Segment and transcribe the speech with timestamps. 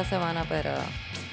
[0.00, 0.70] esta semana, pero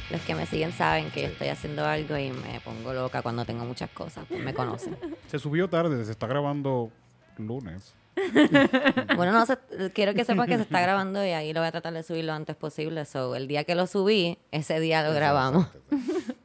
[0.10, 3.46] los que me siguen saben que yo estoy haciendo algo y me pongo loca cuando
[3.46, 4.98] tengo muchas cosas, pues me conocen.
[5.28, 6.92] Se subió tarde, se está grabando
[7.38, 7.94] lunes.
[9.16, 9.46] Bueno, no
[9.94, 12.26] quiero que sepas que se está grabando y ahí lo voy a tratar de subir
[12.26, 13.06] lo antes posible.
[13.06, 15.68] So, el día que lo subí, ese día lo grabamos.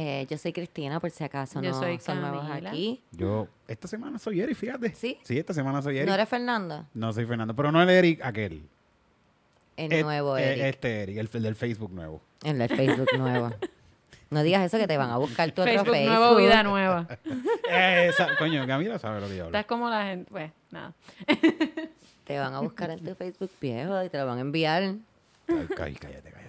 [0.00, 3.02] Eh, yo soy Cristina, por si acaso Yo no soy son nuevos aquí.
[3.10, 4.94] Yo, esta semana soy Eric, fíjate.
[4.94, 5.18] ¿Sí?
[5.24, 6.06] Sí, esta semana soy Eric.
[6.06, 6.86] ¿No No, eres Fernando?
[7.12, 8.62] soy Fernando, pero no el Eric, aquel.
[9.78, 10.64] El Et- nuevo eh, Eric.
[10.64, 12.20] Este Eric, el, el del Facebook nuevo.
[12.44, 13.52] El del Facebook nuevo.
[14.30, 16.14] No digas eso que te van a buscar tu otro Facebook, Facebook.
[16.18, 17.06] nuevo, vida nueva.
[17.70, 19.56] Esa, coño, Camila sabe lo que yo hablo.
[19.56, 20.92] Estás como la gente, pues, nada.
[22.24, 24.82] Te van a buscar en tu Facebook viejo y te lo van a enviar.
[25.48, 26.47] Ay, cállate, cállate.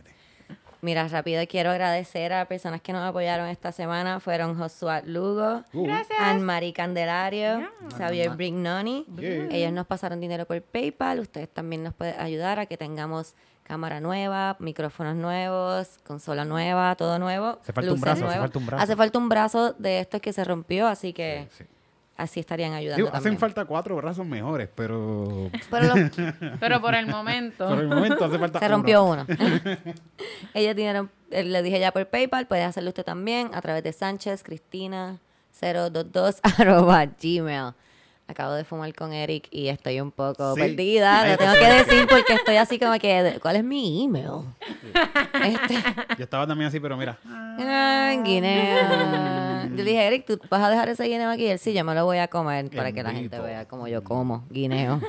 [0.82, 4.20] Mira, rápido quiero agradecer a personas que nos apoyaron esta semana.
[4.20, 5.88] Fueron Josué Lugo, Uh,
[6.20, 9.06] Anne-Marie Candelario, Xavier Brignoni.
[9.18, 9.48] Yeah.
[9.52, 11.20] Ellos nos pasaron dinero por PayPal.
[11.20, 17.20] Ustedes también nos pueden ayudar a que tengamos cámara nueva, micrófonos nuevos, consola nueva, todo
[17.20, 17.60] nuevo.
[17.62, 18.40] Hace falta un brazo, hace nuevas.
[18.42, 18.84] falta un brazo.
[18.84, 21.66] Hace falta un brazo de estos que se rompió, así que sí.
[22.20, 23.34] Así estarían ayudando Digo, también.
[23.34, 26.12] hacen falta cuatro brazos mejores, pero Pero los-
[26.60, 27.68] Pero por el momento.
[27.68, 28.76] por el momento hace falta Se uno.
[28.76, 29.26] rompió uno.
[30.54, 33.94] Ellos dieron, eh, le dije ya por PayPal, puede hacerlo usted también a través de
[33.94, 35.20] Sánchez Cristina
[35.62, 37.74] 022 arroba gmail.
[38.30, 40.62] Acabo de fumar con Eric y estoy un poco Sí.
[40.62, 41.28] perdida.
[41.28, 44.44] Lo tengo que decir porque estoy así como que, ¿cuál es mi email?
[45.44, 45.76] Este,
[46.16, 47.18] Yo estaba también así, pero mira.
[47.26, 49.70] ah, guineo.
[49.70, 51.46] Yo le dije, Eric, ¿tú vas a dejar ese guineo aquí?
[51.46, 53.88] Y él, sí, yo me lo voy a comer para que la gente vea cómo
[53.88, 55.02] yo como guineo.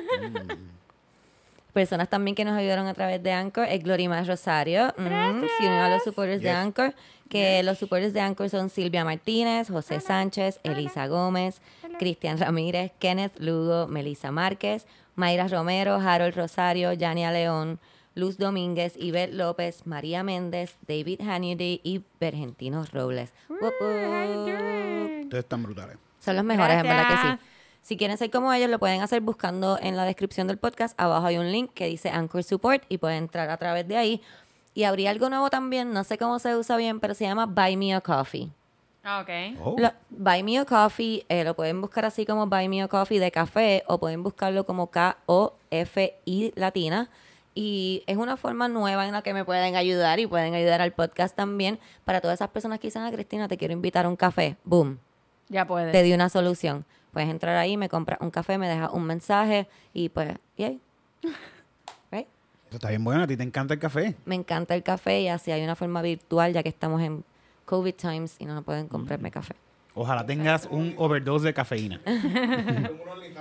[1.72, 4.92] Personas también que nos ayudaron a través de Anchor es Glorima Rosario.
[4.96, 6.50] mm, se unió a los supporters de.
[6.50, 6.94] Anchor.
[7.28, 11.60] Que los supporters de Anchor son Silvia Martínez, José Sánchez, Elisa Gómez,
[12.00, 17.78] Cristian Ramírez, Kenneth Lugo, Melissa Márquez, Mayra Romero, Harold Rosario, Yania León,
[18.14, 23.34] Luz Domínguez, Ivette López, María Méndez, David Hannity y Bergentino Robles.
[23.50, 25.98] Ustedes están brutales.
[26.20, 27.22] Son los mejores, en verdad que sí.
[27.22, 27.48] Gracias.
[27.82, 30.98] Si quieren ser como ellos, lo pueden hacer buscando en la descripción del podcast.
[30.98, 34.22] Abajo hay un link que dice Anchor Support y pueden entrar a través de ahí.
[34.72, 37.76] Y abrí algo nuevo también, no sé cómo se usa bien, pero se llama Buy
[37.76, 38.50] Me a Coffee.
[39.02, 39.58] Ah, ok.
[39.64, 42.88] Oh, Lo- Buy Me a Coffee, eh, lo pueden buscar así como Buy Me a
[42.88, 47.08] Coffee de café o pueden buscarlo como K-O-F-I latina.
[47.54, 50.92] Y es una forma nueva en la que me pueden ayudar y pueden ayudar al
[50.92, 51.78] podcast también.
[52.04, 54.56] Para todas esas personas que dicen, ah, Cristina, te quiero invitar a un café.
[54.64, 54.98] Boom
[55.48, 55.92] Ya puedes.
[55.92, 56.84] te di una solución.
[57.12, 60.78] Puedes entrar ahí, me compras un café, me dejas un mensaje y pues, yay.
[62.12, 62.26] Right?
[62.68, 64.14] Eso está bien bueno, a ti te encanta el café.
[64.26, 67.24] Me encanta el café y así hay una forma virtual ya que estamos en
[67.70, 69.54] COVID times y no no pueden comprarme café.
[69.94, 72.00] Ojalá tengas un overdose de cafeína.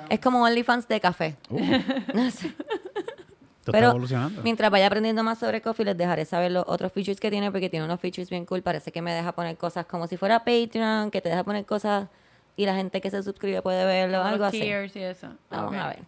[0.09, 1.35] Es como OnlyFans de café.
[2.13, 2.47] No sé.
[2.47, 4.41] Esto Pero está evolucionando.
[4.43, 7.69] mientras vaya aprendiendo más sobre Coffee, les dejaré saber los otros features que tiene porque
[7.69, 8.61] tiene unos features bien cool.
[8.61, 12.07] Parece que me deja poner cosas como si fuera Patreon, que te deja poner cosas
[12.55, 14.57] y la gente que se suscribe puede verlo, Los algo así.
[14.63, 15.27] y eso.
[15.49, 15.99] Vamos a ver.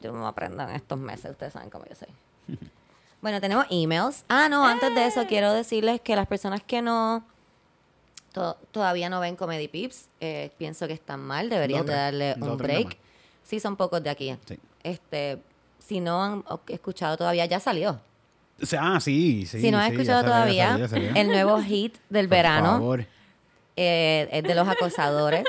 [0.00, 2.08] Yo me aprendo en estos meses, ustedes saben cómo yo soy.
[3.22, 4.24] bueno, tenemos emails.
[4.28, 7.24] Ah, no, antes de eso quiero decirles que las personas que no
[8.36, 12.58] to- todavía no ven Comedy Pips, eh, pienso que están mal, deberían de darle un
[12.58, 12.98] break.
[13.42, 14.36] Sí, son pocos de aquí.
[14.46, 14.58] Sí.
[14.82, 15.38] Este,
[15.78, 17.98] si no han escuchado todavía, ya salió.
[18.62, 19.58] O sea, ah, sí, sí.
[19.60, 21.20] si no sí, ya escuchado salió, ya todavía, salió, ya salió.
[21.22, 23.06] el nuevo hit del Por verano favor.
[23.76, 25.44] eh, es de los acosadores.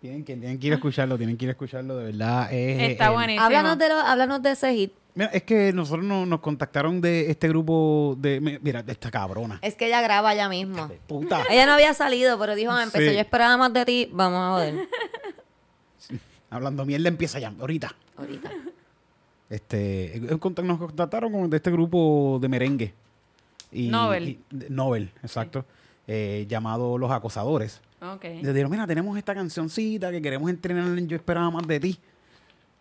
[0.00, 2.52] Tienen que, tienen que ir a escucharlo, tienen que ir a escucharlo, de verdad.
[2.52, 3.44] es Está el- buenísimo.
[3.46, 4.92] háblanos, de lo- háblanos de ese hit.
[5.16, 8.40] Mira, es que nosotros no- nos contactaron de este grupo de.
[8.40, 9.58] mi- Mira, de esta cabrona.
[9.62, 10.88] Es que ella graba ya mismo.
[11.08, 11.42] Puta.
[11.50, 13.14] Ella no había salido, pero dijo, ah, empezó, Sí.
[13.14, 14.88] yo esperaba más de ti, vamos a joder.
[16.50, 17.94] Hablando mierda empieza ya, ahorita.
[18.16, 18.50] Ahorita.
[19.50, 22.94] Este, eh, nos contactaron con- de este grupo de merengue.
[23.72, 24.28] Y, Nobel.
[24.28, 25.64] y- Nobel, exacto.
[26.06, 27.80] Eh, llamado Los Acosadores.
[28.00, 28.24] Ok.
[28.24, 31.98] Le dijeron, mira, tenemos esta cancioncita que queremos entrenar en Yo Esperaba Más de Ti.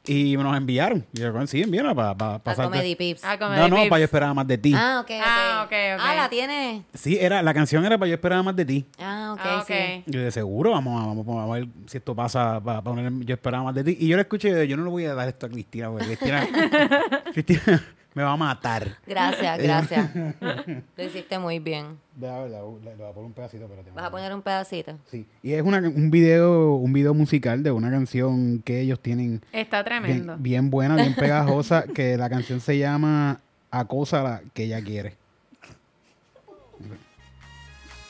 [0.07, 1.05] Y nos enviaron.
[1.13, 2.65] Y yo, sí, envíala para pa, A pasar.
[2.65, 3.21] Comedy Pips.
[3.39, 3.89] Comedy No, no, Pips.
[3.89, 4.73] para Yo Esperaba Más de Ti.
[4.75, 5.23] Ah, ok, ok.
[5.25, 6.01] Ah, ok, ok.
[6.05, 6.83] Ah, la tiene.
[6.93, 8.85] Sí, era, la canción era para Yo Esperaba Más de Ti.
[8.99, 10.03] Ah, ok, Ah, sí.
[10.05, 13.33] Y yo de seguro, vamos a, vamos a ver si esto pasa para poner Yo
[13.35, 13.97] Esperaba Más de Ti.
[13.99, 16.47] Y yo le escuché, yo no le voy a dar esto a Cristina, porque Cristina,
[17.33, 17.83] Cristina
[18.15, 18.97] me va a matar.
[19.05, 20.09] Gracias, gracias.
[20.97, 21.99] Lo hiciste muy bien.
[22.15, 24.97] Deja ver, le voy a poner un pedacito, pero ¿Vas a poner un pedacito?
[25.11, 29.41] Sí, y es una, un video un video musical de una canción que ellos tienen
[29.51, 30.33] Está tremendo.
[30.37, 35.17] bien, bien buena, bien pegajosa, que la canción se llama Acosa la que ella quiere.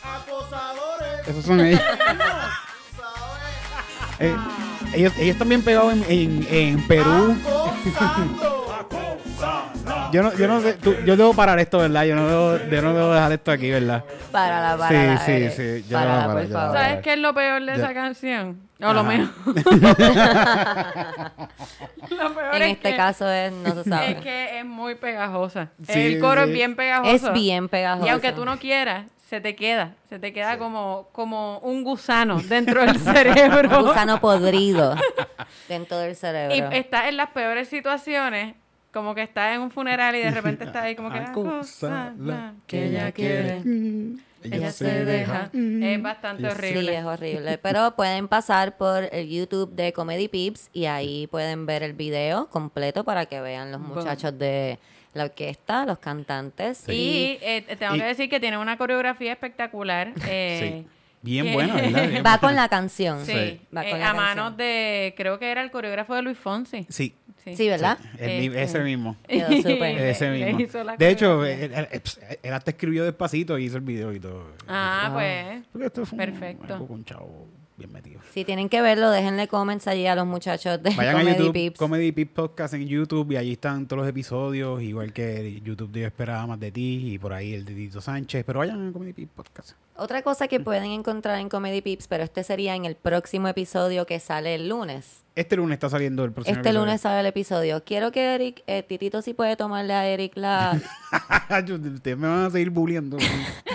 [0.03, 1.27] Acosadores.
[1.27, 1.81] Esos son ellos.
[4.19, 4.35] Eh,
[4.93, 7.35] ellos, ellos están bien pegados en, en, en Perú.
[10.11, 12.03] Yo no, yo no sé, tú- yo debo parar esto, ¿verdad?
[12.05, 14.03] Yo no debo, yo no debo dejar esto aquí, ¿verdad?
[14.31, 15.17] Párala, párala.
[15.25, 15.51] sí, Eric.
[15.51, 16.77] sí, yo Párala, la por yo la favor.
[16.77, 17.73] ¿Sabes qué es lo peor de Ya.
[17.75, 18.61] esa canción?
[18.83, 19.29] O lo mejor.
[22.09, 24.11] lo peor En es este que, caso es, no se sabe.
[24.11, 25.69] es que es muy pegajosa.
[25.87, 26.49] Sí, el coro sí.
[26.49, 27.11] es bien pegajoso.
[27.27, 28.05] Es bien pegajoso.
[28.05, 29.93] Y aunque tú no quieras, se te queda.
[30.09, 33.79] Se te queda como, como un gusano dentro del cerebro.
[33.79, 34.95] Un gusano podrido
[35.67, 36.71] dentro del Y cerebro.
[36.71, 38.55] estás en las peores situaciones,
[38.95, 41.19] como que estás en un funeral y de repente estás ahí como que...
[41.19, 43.61] Acósala, "Acósala, que ella quiere".
[44.43, 45.49] Ella se deja.
[45.53, 46.97] Es bastante Yo- Sí, horrible.
[46.97, 47.57] es horrible.
[47.61, 52.47] Pero pueden pasar por el YouTube de Comedy Pips y ahí pueden ver el video
[52.49, 54.77] completo para que vean los muchachos de
[55.13, 56.87] la orquesta, los cantantes.
[56.89, 60.13] Y eh, tengo Y- que decir que tiene una coreografía espectacular.
[60.29, 60.87] eh, Sí.
[61.23, 62.07] Bien que- buena, ¿verdad?
[62.09, 63.25] Bien Va con la canción.
[63.25, 63.61] Sí, Sí.
[63.75, 64.15] Va eh, la a canción.
[64.15, 66.85] manos de, creo que era el coreógrafo de Luis Fonsi.
[66.87, 67.15] Sí,
[67.53, 67.97] Sí, ¿verdad?
[68.17, 69.15] el mi- Este- ese mismo.
[69.27, 69.97] Quedó súper.
[69.99, 70.95] Ese mismo.
[70.97, 72.01] De hecho, él, él- él-
[72.41, 74.51] él hasta escribió despacito y hizo el video y todo.
[74.67, 75.17] Ah, Wow.
[75.19, 75.63] pues.
[75.71, 76.87] Porque esto fue un- Perfecto.
[76.89, 78.21] un chavo bien metido.
[78.33, 81.53] Si tienen que verlo, déjenle comments allí a los muchachos de Vayan Comedy a YouTube,
[81.53, 81.79] Pips.
[81.79, 86.01] Comedy Pips Podcast en YouTube y allí están todos los episodios, igual que YouTube de
[86.01, 88.93] Yo Esperaba Más de Ti y por ahí el de Tito Sánchez, pero vayan a
[88.93, 89.71] Comedy Pips Podcast.
[89.97, 94.05] Otra cosa que pueden encontrar en Comedy Pips, pero este sería en el próximo episodio
[94.05, 95.23] que sale el lunes.
[95.35, 96.85] Este lunes está saliendo el próximo Este episodio.
[96.85, 97.83] lunes sale el episodio.
[97.83, 100.79] Quiero que Eric, eh, Titito sí puede tomarle a Eric la...
[101.49, 103.11] Ustedes me van a seguir bullying.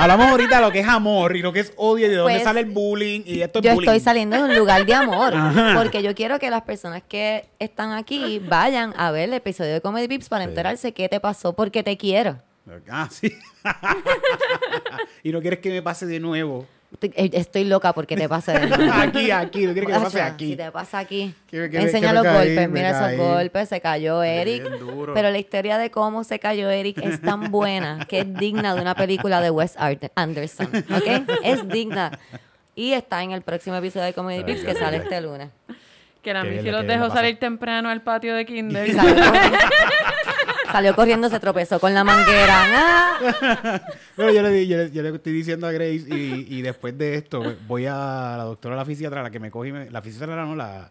[0.00, 2.32] Hablamos ahorita de lo que es amor y lo que es odio y de dónde
[2.34, 3.88] Pues, sale el bullying y esto es Yo bullying.
[3.88, 5.34] estoy saliendo de un lugar de amor.
[5.34, 5.74] Ajá.
[5.76, 9.80] Porque yo quiero que las personas que están aquí vayan a ver el episodio de
[9.80, 10.48] Comedy Pips para Sí.
[10.50, 12.38] enterarse qué te pasó, porque te quiero.
[12.88, 13.32] Ah, sí.
[15.22, 16.66] y no quieres que me pase de nuevo.
[16.92, 18.58] Estoy- eh, Estoy loca porque te pase de
[18.92, 20.50] aquí, aquí, no quieres que me pase aquí.
[20.50, 21.34] Si te pasa aquí.
[21.48, 22.70] Que que Enseña que los caí, golpes.
[22.70, 23.14] Mira caí.
[23.14, 23.68] esos golpes.
[23.68, 24.68] Se cayó Eric.
[25.14, 28.80] Pero la historia de cómo se cayó Eric es tan buena que es digna de
[28.80, 29.76] una película de Wes
[30.14, 30.66] Anderson.
[30.90, 31.30] ¿Ok?
[31.44, 32.18] Es digna.
[32.74, 35.48] Y está en el próximo episodio de Comedy Pips que sale este lunes.
[36.22, 37.14] Que Qué Missy bien, los pasé.
[37.14, 38.90] salir temprano al patio de Kinder.
[40.72, 42.62] Salió, corriendo, se tropezó con la manguera.
[43.22, 43.80] ¡Ah!
[44.16, 47.14] Bueno, yo le, yo, le, yo le estoy diciendo a Grace y, y después de
[47.16, 50.44] esto voy a la doctora, la fisiatra, la que me coge, y me- la fisiatra
[50.44, 50.90] no, la,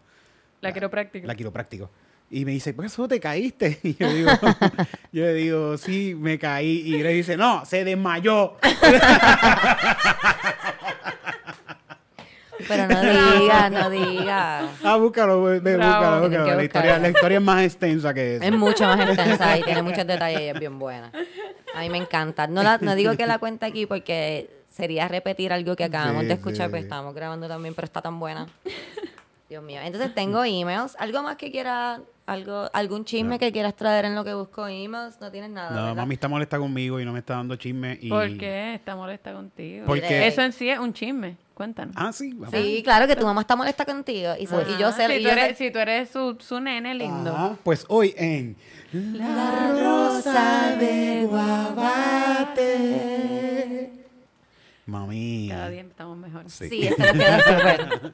[0.60, 1.26] La quiropráctica.
[1.26, 1.90] la quiropráctico.
[2.32, 3.80] Y me dice, pues eso te caíste.
[3.82, 4.30] Y yo digo,
[5.12, 6.82] yo le digo, sí, me caí.
[6.86, 8.56] Y Grace dice, no, se desmayó.
[12.68, 14.68] Pero no diga, no diga.
[14.84, 16.54] Ah, búscalo, ve, búscalo, búscalo.
[16.56, 18.44] La historia, la historia es más extensa que eso.
[18.44, 21.10] Es mucho más extensa y tiene muchos detalles y es bien buena.
[21.74, 22.46] A mí me encanta.
[22.46, 26.28] No, la, no digo que la cuente aquí porque sería repetir algo que acabamos Sí,
[26.28, 26.84] de escuchar, sí, pero sí.
[26.86, 28.46] estábamos grabando también, pero está tan buena.
[29.48, 29.80] Dios mío.
[29.82, 30.96] Entonces tengo emails.
[30.98, 35.20] ¿Algo más que quiera, algo, algún chisme que quieras traer en lo que busco emails?
[35.20, 35.70] No tienes nada.
[35.70, 35.96] No, ¿verdad?
[35.96, 37.98] mami está molesta conmigo y no me está dando chisme.
[38.00, 38.08] Y...
[38.10, 39.86] ¿Por qué está molesta contigo?
[39.86, 41.36] Porque- Eso en sí es un chisme.
[41.60, 41.94] Cuéntanos.
[41.98, 42.32] Ah, sí.
[42.32, 42.54] vamos.
[42.54, 44.32] Sí, claro que tu mamá está molesta contigo.
[44.40, 45.06] Y, yo Ah, sé.
[45.08, 47.36] si, y tú yo sé- eres, si tú eres su, su nene lindo.
[47.36, 48.56] Ajá, Pues hoy en
[48.94, 51.26] La rosa de
[52.60, 53.90] Guabate.
[54.86, 55.48] Mami.
[55.50, 56.48] Cada día estamos mejor.
[56.48, 56.68] Sí.
[56.70, 57.02] Sí, esto.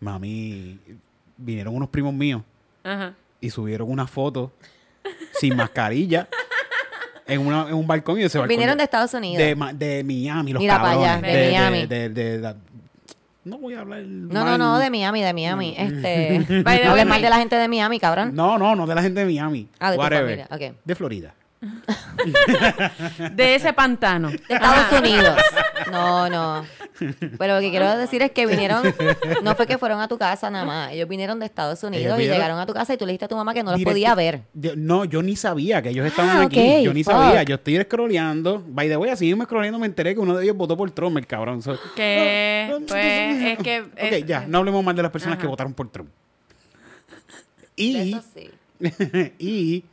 [0.00, 0.80] Mami,
[1.36, 2.42] vinieron unos primos míos
[2.82, 3.14] Ajá.
[3.40, 4.50] y subieron una foto
[5.38, 6.28] sin mascarilla
[7.26, 9.38] en, una, en un balcón y ese balcón Vinieron de de, Estados Unidos.
[9.38, 10.98] de, de Miami, los Mira cabrones.
[11.08, 11.86] allá, de Miami.
[11.86, 12.54] de- de- de-
[13.44, 15.74] no voy a hablar No, no, no, de Miami, de Miami.
[15.78, 18.34] Este, By the no hables mal de la gente de Miami, cabrón.
[18.34, 19.68] No, no, no de la gente de Miami.
[19.78, 20.46] Ah, de tu Whatever.
[20.48, 20.76] familia, ok.
[20.84, 21.34] De Florida.
[23.32, 24.28] De ese pantano.
[24.30, 25.36] De Estados Unidos.
[25.90, 26.64] No, no.
[27.38, 28.82] Pero lo que quiero decir es que vinieron,
[29.42, 30.92] no fue que fueron a tu casa nada más.
[30.92, 33.28] Ellos vinieron de Estados Unidos y llegaron a tu casa y tú le dijiste a
[33.28, 34.42] tu mamá que no los Directo- podía ver.
[34.54, 36.58] Yo- no, yo ni sabía que ellos estaban Ah, aquí.
[36.58, 37.12] ok, Yo ni fuck.
[37.14, 37.42] sabía.
[37.42, 38.62] Yo estoy scrolleando.
[38.66, 41.16] By the way, así mismo scrolleando me enteré que uno de ellos votó por Trump,
[41.18, 41.60] el cabrón.
[41.62, 43.80] So- Que, No, no, pues, no, es que...
[43.82, 45.42] Ok, es- ya, no hablemos mal de las personas Ajá.
[45.42, 46.08] que votaron por Trump.
[47.76, 48.50] De Y, Eso sí.
[49.38, 49.84] y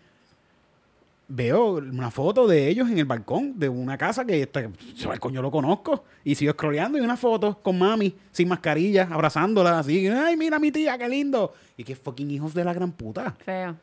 [1.36, 5.34] veo una foto de ellos en el balcón de una casa que este, ese balcón
[5.34, 6.04] yo lo conozco.
[6.24, 10.08] Y sigo scrolleando y una foto con mami, sin mascarilla, abrazándola así.
[10.08, 11.54] Ay, mira mi tía, qué lindo.
[11.76, 13.36] Y qué fucking hijos de la gran puta.
[13.44, 13.76] Feo.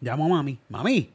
[0.00, 0.58] Llamo a mami.
[0.68, 1.10] Mami.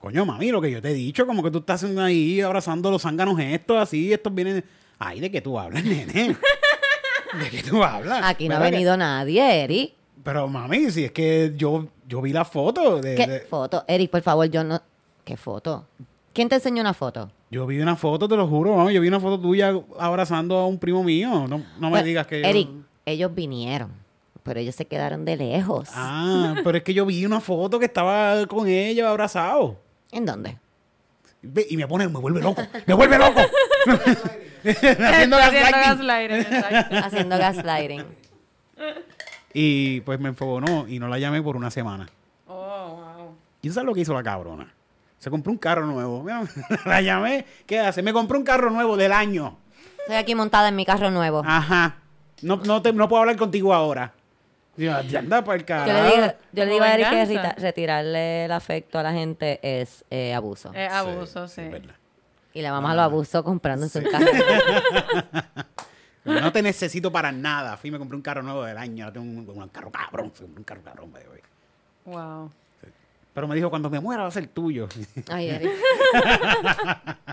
[0.00, 3.02] Coño, mami, lo que yo te he dicho, como que tú estás ahí abrazando los
[3.02, 4.64] zánganos estos, así, estos vienen...
[4.98, 6.36] Ay, ¿de qué tú hablas, nene?
[7.38, 8.22] ¿De qué tú hablas?
[8.24, 9.92] Aquí no ha ¿Verdad que- venido nadie, Eric.
[10.22, 13.14] Pero, mami, si es que yo, yo vi la foto de...
[13.14, 13.84] ¿Qué de- foto?
[13.86, 14.82] Eric, por favor, yo no...
[15.24, 15.86] ¿Qué foto?
[16.32, 17.30] ¿Quién te enseñó una foto?
[17.50, 18.92] Yo vi una foto, te lo juro, mami.
[18.92, 21.46] Yo vi una foto tuya abrazando a un primo mío.
[21.48, 22.40] No, no me Pues, digas que...
[22.42, 22.68] yo- Eric,
[23.06, 23.92] ellos vinieron.
[24.42, 25.88] pero ellos se quedaron de lejos.
[25.94, 29.74] Ah, pero es que yo vi una foto que estaba con ellos abrazados.
[30.12, 30.58] ¿En dónde?
[31.42, 33.40] Ve, Y me pone, me vuelve loco, me vuelve loco.
[34.64, 36.46] Haciendo Haciendo gaslighting.
[37.02, 38.04] Haciendo gaslighting.
[39.52, 42.08] Y pues me enfogonó y no la llamé por una semana.
[42.46, 43.34] Oh, wow.
[43.62, 44.72] ¿Y tú sabes lo que hizo la cabrona?
[45.18, 46.24] Se compró un carro nuevo.
[46.86, 47.44] La llamé.
[47.66, 48.02] ¿Qué hace?
[48.02, 49.58] Me compró un carro nuevo del año.
[49.98, 51.42] Estoy aquí montada en mi carro nuevo.
[51.44, 51.96] Ajá.
[52.40, 54.14] No, no, te, no puedo hablar contigo ahora.
[54.76, 55.92] Ya anda para el Yo carajo.
[55.92, 60.06] le digo, yo le digo a Eric que retirarle el afecto a la gente es
[60.08, 60.72] eh, abuso.
[60.72, 61.62] Es abuso, sí.
[62.54, 64.26] Y la mamá lo abusó comprándose un carro.
[66.24, 67.76] No te necesito para nada.
[67.76, 69.04] Fui y me compré un carro nuevo del año.
[69.04, 70.30] Ahora tengo un, un carro cabrón.
[70.30, 71.40] Compró Un carro cabrón, by the way.
[72.04, 72.50] Wow.
[73.32, 74.88] Pero me dijo, cuando me muera va a ser tuyo.
[75.30, 75.70] Ay, Eric.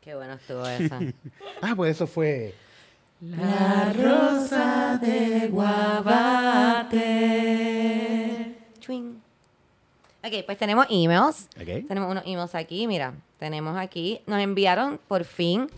[0.00, 0.98] Qué bueno estuvo esa.
[1.62, 2.54] ah, pues eso fue...
[3.20, 5.48] La rosa de
[7.24, 8.54] guabate.
[8.80, 9.22] Chuing.
[10.22, 11.48] Ok, pues tenemos emails.
[11.56, 11.86] Ok.
[11.88, 13.14] Tenemos unos emails aquí, mira.
[13.38, 14.20] Tenemos aquí.
[14.26, 15.68] Nos enviaron por fin.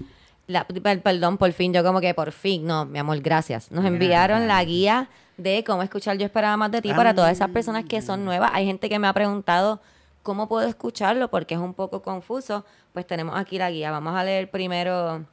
[0.46, 1.72] La, per- perdón, por fin.
[1.72, 2.64] Yo como que por fin.
[2.66, 3.70] No, mi amor, gracias.
[3.72, 7.50] Nos enviaron la guía de cómo escuchar Yo Esperaba Más de Ti para todas esas
[7.50, 8.50] personas que son nuevas.
[8.54, 9.80] Hay gente que me ha preguntado
[10.22, 12.64] cómo puedo escucharlo porque es un poco confuso.
[12.92, 13.90] Pues tenemos aquí la guía.
[13.90, 15.24] Vamos a leer primero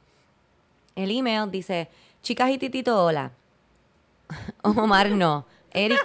[0.96, 1.50] el email.
[1.50, 1.88] Dice,
[2.22, 3.30] chicas y titito, hola.
[4.62, 5.46] Omar, no.
[5.72, 6.00] Eric,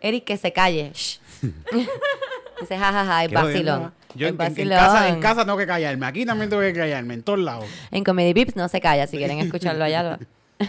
[0.00, 0.92] Eric, que se calle.
[0.94, 1.18] Shh.
[2.60, 3.94] Dice, jajaja, es Qué jodiendo, vacilón.
[4.14, 6.06] Yo en, en- en casa, en casa tengo que callarme.
[6.06, 7.14] Aquí también tengo que callarme.
[7.14, 7.64] En todos lados.
[7.90, 10.02] En Comedy Pips no se calla, si quieren escucharlo allá.
[10.02, 10.18] lo-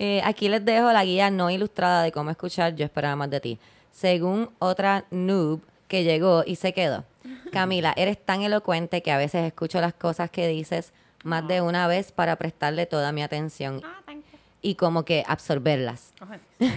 [0.00, 3.40] Eh, aquí les dejo la guía no ilustrada de cómo escuchar Yo esperaba más de
[3.40, 3.58] ti.
[3.90, 7.04] Según otra noob que llegó y se quedó.
[7.50, 10.92] Camila, eres tan elocuente que a veces escucho las cosas que dices
[11.24, 14.22] más de una vez para prestarle toda mi atención Ah, you.
[14.62, 16.12] y como que absorberlas.
[16.60, 16.70] Qué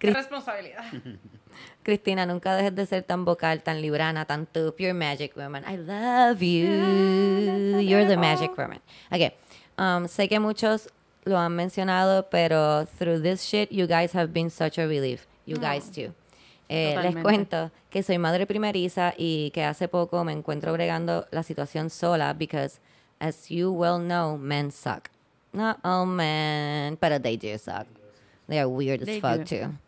[0.00, 0.84] Cris- responsabilidad.
[1.82, 4.74] Cristina, nunca dejes de ser tan vocal, tan librana, tan tú.
[4.76, 5.64] Pure magic woman.
[5.66, 7.80] I love you.
[7.80, 8.80] You're the magic woman.
[9.10, 9.32] Ok.
[9.78, 10.88] Um, sé que muchos
[11.24, 15.26] lo han mencionado, pero through this shit, you guys have been such a relief.
[15.44, 16.12] You guys too.
[16.68, 21.44] Eh, les cuento que soy madre primeriza y que hace poco me encuentro bregando la
[21.44, 22.80] situación sola because,
[23.20, 25.10] as you well know, men suck.
[25.52, 27.86] Not all men, but they do suck.
[28.48, 29.44] They are weird as They fuck do.
[29.44, 29.78] too.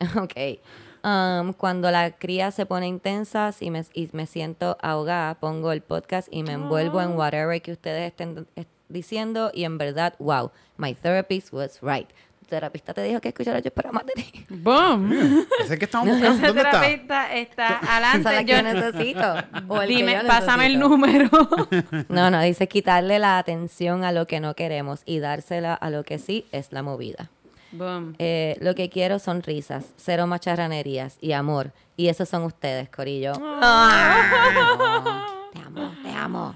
[0.20, 0.60] Ok.
[1.04, 5.82] Um, cuando la cría se pone intensa y me, y me siento ahogada, pongo el
[5.82, 8.46] podcast y me envuelvo en whatever que ustedes estén
[8.88, 12.08] diciendo y en verdad, wow, my therapist was right.
[12.40, 14.46] Tu terapista te dijo que escuchara yo para más de ti.
[14.48, 15.12] ¡Boom!
[15.60, 16.36] Ese es el que estamos buscando.
[16.36, 16.80] Ese ¿Dónde está?
[16.80, 18.46] terapeuta está Esa es la adelante.
[18.46, 19.34] que Yo, necesito.
[19.68, 21.28] O el que dime, yo pásame el número.
[22.08, 26.02] No, no, dice quitarle la atención a lo que no queremos y dársela a lo
[26.04, 27.28] que sí es la movida.
[27.74, 28.14] Boom.
[28.18, 31.72] Eh, lo que quiero son risas, cero macharranerías y amor.
[31.96, 33.32] Y esos son ustedes, Corillo.
[33.40, 36.54] Ah, te amo, te amo.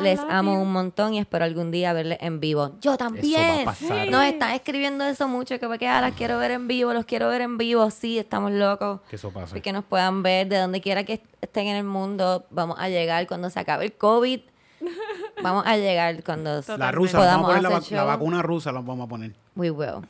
[0.00, 2.72] Les amo un montón y espero algún día verles en vivo.
[2.80, 3.60] Yo también.
[3.60, 4.08] a pasar.
[4.10, 7.28] Nos están escribiendo eso mucho, que porque ah, las quiero ver en vivo, los quiero
[7.28, 7.88] ver en vivo.
[7.90, 9.00] Sí, estamos locos.
[9.08, 9.60] Que eso pase.
[9.60, 12.44] Que nos puedan ver de donde quiera que estén en el mundo.
[12.50, 14.40] Vamos a llegar cuando se acabe el COVID.
[15.42, 18.80] Vamos a llegar cuando La rusa, vamos a podamos poner la, la vacuna rusa, la
[18.80, 19.34] vamos a poner.
[19.56, 20.06] We will.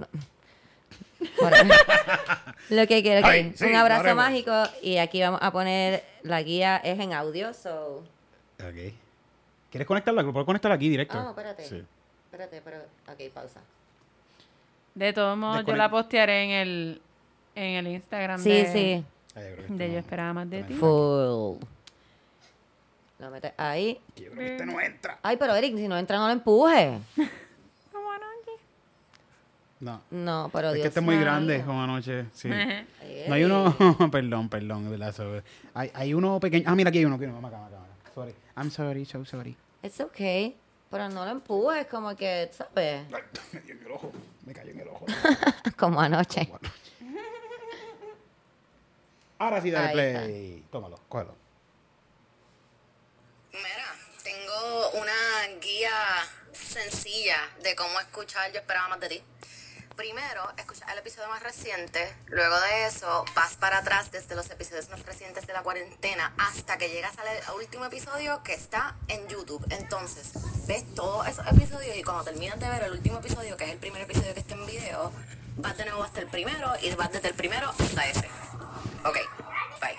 [0.00, 0.06] No.
[1.40, 1.74] Bueno,
[2.70, 4.24] lo que quiero Ay, que sí, un abrazo haremos.
[4.24, 4.52] mágico
[4.82, 7.98] y aquí vamos a poner la guía es en audio, so.
[8.58, 8.94] Ok.
[9.70, 10.22] ¿Quieres conectarla?
[10.22, 11.18] ¿Puedo conectarla aquí directo?
[11.18, 11.64] Ah, espérate.
[11.64, 11.84] Sí.
[12.26, 13.60] Espérate, pero ok, pausa.
[14.94, 17.02] De todos modos, yo la postearé en el,
[17.54, 19.04] en el Instagram Sí, de, sí.
[19.34, 20.74] Yo de este Yo Esperaba Más de Ti.
[20.74, 21.58] Full.
[23.18, 24.00] Lo metes ahí.
[24.16, 25.18] Yo creo que este no entra.
[25.22, 26.98] Ay, pero Eric, si no entra, no lo empuje.
[29.80, 30.02] No.
[30.10, 32.26] No, pero es Dios que este es muy grande como anoche.
[32.34, 32.48] Sí.
[33.28, 33.76] No hay uno,
[34.10, 35.42] perdón, perdón, de verdad.
[35.74, 36.64] Hay, hay uno pequeño.
[36.66, 37.16] Ah, mira, aquí hay uno.
[37.16, 37.40] Aquí hay uno.
[37.40, 38.10] Vamos acá, vamos acá.
[38.14, 38.34] Sorry.
[38.56, 39.56] I'm sorry, so sorry.
[39.82, 40.56] It's okay.
[40.90, 43.06] Pero no lo empujes, como que, ¿sabes?
[43.12, 43.22] Ay,
[43.52, 44.12] Me dio en el ojo.
[44.46, 45.06] Me cayó en el ojo.
[45.76, 46.50] Como anoche.
[49.38, 50.64] Ahora sí, dale Ahí play.
[50.70, 51.34] Tómalo, cógelo.
[53.52, 55.90] Mira, tengo una guía
[56.52, 59.22] sencilla de cómo escuchar Yo esperaba más de ti.
[60.00, 62.00] Primero, escucha el episodio más reciente.
[62.28, 66.78] Luego de eso, vas para atrás desde los episodios más recientes de la cuarentena hasta
[66.78, 69.62] que llegas al último episodio que está en YouTube.
[69.68, 70.32] Entonces,
[70.66, 73.76] ves todos esos episodios y cuando terminas de ver el último episodio, que es el
[73.76, 75.12] primer episodio que está en video,
[75.58, 78.26] vas de nuevo hasta el primero y vas desde el primero hasta ese.
[79.04, 79.18] Ok,
[79.82, 79.98] bye.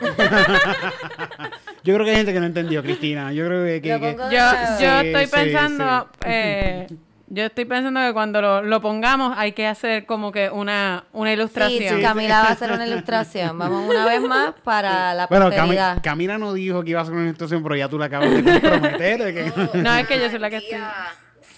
[1.82, 3.32] Yo creo que hay gente que no entendió, Cristina.
[3.32, 3.82] Yo creo que.
[3.82, 6.86] que- Yo, yo sí, estoy sí, pensando eh,
[7.26, 11.32] Yo estoy pensando que cuando lo, lo pongamos hay que hacer como que una, una
[11.32, 11.96] ilustración.
[11.96, 13.58] sí, Camila va a hacer una ilustración.
[13.58, 16.02] Vamos una vez más para la Bueno, Cami- posteridad.
[16.02, 18.42] Camila no dijo que iba a hacer una ilustración, pero ya tú la acabas de
[18.42, 19.24] comprometer.
[19.24, 20.78] de que- No, es que yo soy la que estoy-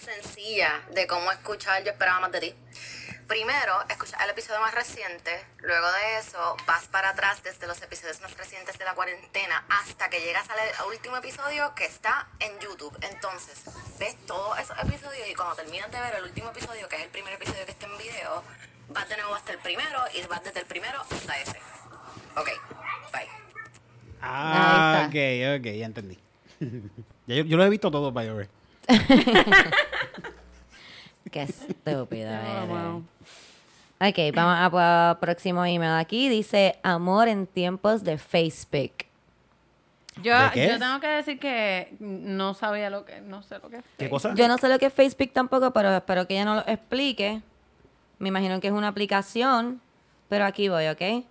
[0.05, 2.53] sencilla de cómo escuchar Yo esperaba más de ti.
[3.27, 5.31] Primero, escuchar el episodio más reciente.
[5.59, 10.09] Luego de eso, vas para atrás desde los episodios más recientes de la cuarentena hasta
[10.09, 12.97] que llegas al último episodio que está en YouTube.
[13.01, 13.63] Entonces,
[13.99, 17.09] ves todos esos episodios y cuando terminas de ver el último episodio, que es el
[17.09, 18.43] primer episodio que está en video,
[18.89, 21.59] vas de nuevo hasta el primero y vas desde el primero hasta ese.
[22.37, 22.49] Ok,
[23.11, 23.27] bye.
[24.21, 26.17] Ah, ok, ok, ya entendí.
[27.27, 28.47] Yo, yo lo he visto todo, by the way.
[31.31, 32.67] Qué estúpido eres.
[32.67, 33.03] wow.
[33.99, 36.29] Ok, vamos a próximo email aquí.
[36.29, 38.91] Dice, amor en tiempos de Facebook.
[40.21, 43.69] Yo, ¿De qué yo tengo que decir que no sabía lo que, no sé lo
[43.69, 43.83] que es.
[43.97, 44.33] ¿Qué cosa?
[44.35, 47.41] Yo no sé lo que es Facebook tampoco, pero espero que ella nos lo explique.
[48.19, 49.81] Me imagino que es una aplicación,
[50.29, 51.25] pero aquí voy, ¿ok?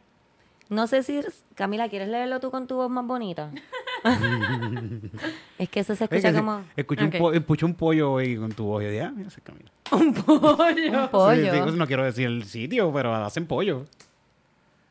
[0.68, 1.20] No sé si...
[1.54, 3.50] Camila, ¿quieres leerlo tú con tu voz más bonita?
[5.58, 7.14] es que eso se Es escucha como Escuché, Ok.
[7.20, 8.82] un escuché un pollo hoy con tu voz.
[8.82, 9.70] Y dije, ah, mira ese Camila.
[9.92, 11.02] Un pollo.
[11.02, 11.44] un pollo.
[11.44, 13.84] Sí, sí, pues no quiero decir el sitio, pero hacen pollo.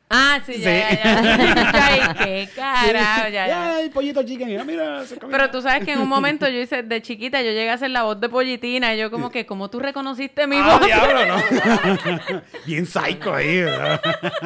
[0.08, 1.72] Ah, sí, ya, ya, ya.
[1.74, 3.76] Ay, qué carajo, ya, ya.
[3.78, 4.48] Ay, pollito chicken.
[4.50, 5.04] Mira, Camila.
[5.32, 7.90] Pero tú sabes que en un momento yo hice, de chiquita, yo llegué a hacer
[7.90, 10.86] la voz de pollitina y yo como que, ¿cómo tú reconociste mi Ah, voz?
[10.86, 12.42] diablo, ¿no?
[12.68, 14.00] Bien psycho ahí, ¿verdad?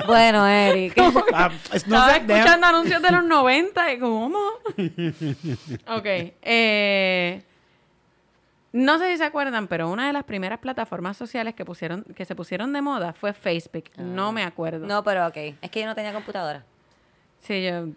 [0.08, 0.94] Bueno, Eric.
[1.34, 4.40] Ah, es- no Estaba escuchando anuncios de los 90 y ¿cómo?
[5.88, 6.06] ok.
[6.42, 7.42] eh,
[8.72, 12.26] no sé si se acuerdan, pero una de las primeras plataformas sociales que pusieron que
[12.26, 13.86] se pusieron de moda fue Facebook.
[13.98, 14.86] No me acuerdo.
[14.86, 15.38] no, pero ok.
[15.62, 16.64] Es que yo no tenía computadora.
[17.40, 17.88] Sí, yo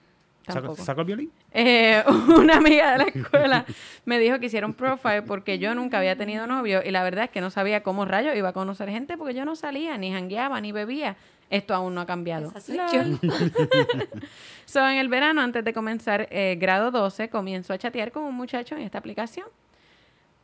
[0.47, 0.83] ¿Saco, tampoco.
[0.85, 1.33] saco el violín?
[1.53, 2.03] Eh,
[2.37, 3.65] una amiga de la escuela
[4.05, 7.25] me dijo que hiciera un profile porque yo nunca había tenido novio y la verdad
[7.25, 10.13] es que no sabía cómo rayos iba a conocer gente porque yo no salía, ni
[10.13, 11.17] jangueaba, ni bebía.
[11.51, 12.51] Esto aún no ha cambiado.
[14.65, 18.35] So, en el verano, antes de comenzar eh, grado 12, comienzo a chatear con un
[18.35, 19.47] muchacho en esta aplicación.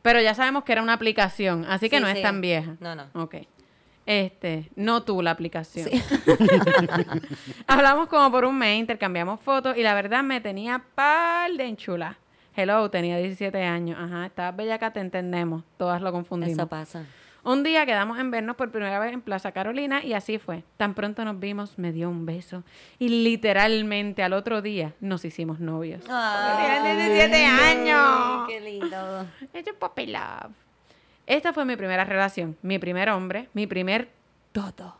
[0.01, 2.21] Pero ya sabemos que era una aplicación, así que Sí, no es sí.
[2.23, 2.75] tan vieja.
[2.79, 3.05] No, no.
[3.13, 3.35] Ok.
[4.05, 5.87] Este, no tú la aplicación.
[7.67, 12.17] Hablamos como por un mes, intercambiamos fotos y la verdad me tenía par de enchula.
[12.55, 13.97] Hello, tenía 17 años.
[14.01, 15.63] Ajá, estabas bellaca, te entendemos.
[15.77, 16.57] Todas lo confundimos.
[16.57, 17.05] Eso pasa.
[17.43, 20.63] Un día quedamos en vernos por primera vez en Plaza Carolina y así fue.
[20.77, 22.63] Tan pronto nos vimos, me dio un beso
[22.97, 26.03] y literalmente al otro día nos hicimos novios.
[26.03, 28.47] Tienen 17 años.
[28.47, 29.25] Qué lindo.
[29.53, 30.51] Es un puppy love.
[31.25, 34.09] Esta fue mi primera relación, mi primer hombre, mi primer
[34.51, 34.97] todo.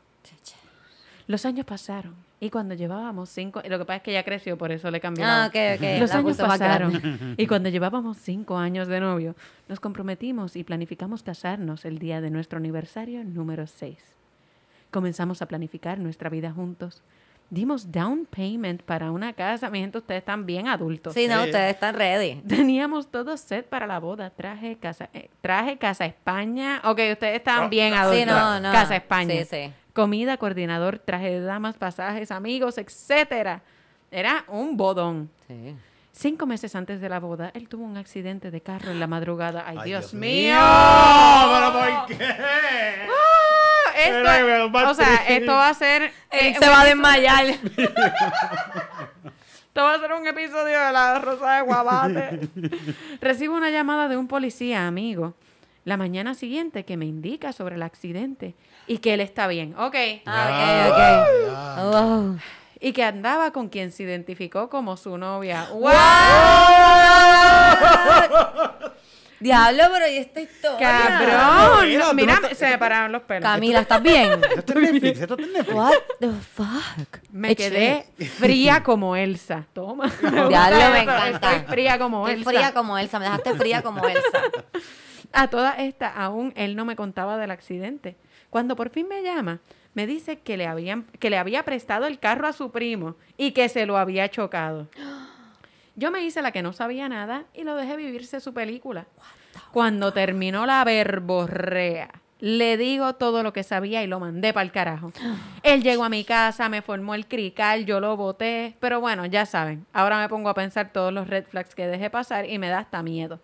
[1.27, 4.71] Los años pasaron y cuando llevábamos cinco, lo que pasa es que ya creció, por
[4.71, 5.25] eso le cambié.
[5.25, 5.49] Ah, voz.
[5.49, 5.99] ok, ok.
[5.99, 9.35] Los La años pasaron y cuando llevábamos cinco años de novio,
[9.67, 13.97] nos comprometimos y planificamos casarnos el día de nuestro aniversario número 6.
[14.89, 17.01] Comenzamos a planificar nuestra vida juntos.
[17.51, 19.69] Dimos down payment para una casa.
[19.69, 21.15] Mi gente, ustedes están bien adultos.
[21.15, 22.41] Sí, no, ustedes están ready.
[22.47, 24.29] Teníamos todo set para la boda.
[24.29, 26.79] Traje casa, eh, traje casa España.
[26.85, 28.19] Ok, ustedes estaban bien adultos.
[28.19, 28.71] Sí, no, no.
[28.71, 29.33] Casa España.
[29.39, 29.73] Sí, sí.
[29.93, 33.61] Comida, coordinador, traje de damas, pasajes, amigos, etcétera.
[34.11, 35.29] Era un bodón.
[35.47, 35.75] Sí.
[36.11, 39.63] Cinco meses antes de la boda, él tuvo un accidente de carro en la madrugada.
[39.65, 40.55] ¡Ay, Ay, Dios, Dios mío!
[40.57, 42.25] ¿Pero por qué?
[43.07, 46.11] Ah, Esto, Pero, pero, o sea, esto va a ser...
[46.31, 47.45] eh, se va a desmayar.
[49.69, 52.39] Esto va a ser un episodio de la Rosa de Guabate.
[53.21, 55.35] Recibo una llamada de un policía amigo
[55.89, 58.55] la mañana siguiente que me indica sobre el accidente
[58.87, 59.75] y que él está bien.
[59.77, 59.95] Ok.
[60.25, 60.99] Ah, ok, ok.
[61.91, 62.37] Wow.
[62.79, 65.67] Y que andaba con quien se identificó como su novia.
[65.73, 65.89] ¡Wow!
[69.39, 70.79] Diablo, pero ¿y esta historia?
[70.79, 72.15] ¡Cabrón!
[72.15, 73.49] Mira, se me pararon los pelos.
[73.49, 74.41] Camila, ¿estás bien?
[74.57, 75.37] Esto en Netflix, esto.
[75.71, 77.19] What the fuck?
[77.31, 78.05] Me quedé
[78.37, 79.65] fría como Elsa.
[79.73, 80.11] Toma.
[80.49, 81.55] Diablo, me encanta.
[81.55, 82.49] Estoy fría como Estoy Elsa.
[82.51, 84.41] fría como Elsa, me dejaste fría como Elsa.
[85.31, 88.15] A toda esta, aún él no me contaba del accidente.
[88.49, 89.59] Cuando por fin me llama,
[89.93, 93.51] me dice que le, habían, que le había prestado el carro a su primo y
[93.51, 94.87] que se lo había chocado.
[95.95, 99.05] Yo me hice la que no sabía nada y lo dejé vivirse su película.
[99.71, 104.71] Cuando terminó la verborrea, le digo todo lo que sabía y lo mandé para el
[104.71, 105.11] carajo.
[105.63, 109.45] Él llegó a mi casa, me formó el crical, yo lo boté, pero bueno, ya
[109.45, 112.69] saben, ahora me pongo a pensar todos los red flags que dejé pasar y me
[112.69, 113.41] da hasta miedo.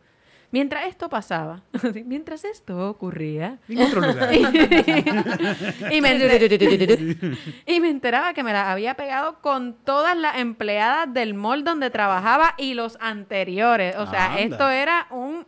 [0.52, 1.62] Mientras esto pasaba,
[2.06, 4.34] mientras esto ocurría, En otro lugar.
[5.92, 11.14] y me, enter- y me enteraba que me la había pegado con todas las empleadas
[11.14, 13.96] del mall donde trabajaba y los anteriores.
[13.98, 14.40] O sea, Anda.
[14.42, 15.46] esto era un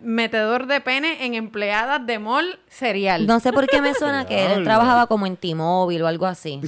[0.00, 3.26] metedor de pene en empleadas de mall serial.
[3.26, 6.60] No sé por qué me suena que él trabajaba como en T-Mobile o algo así.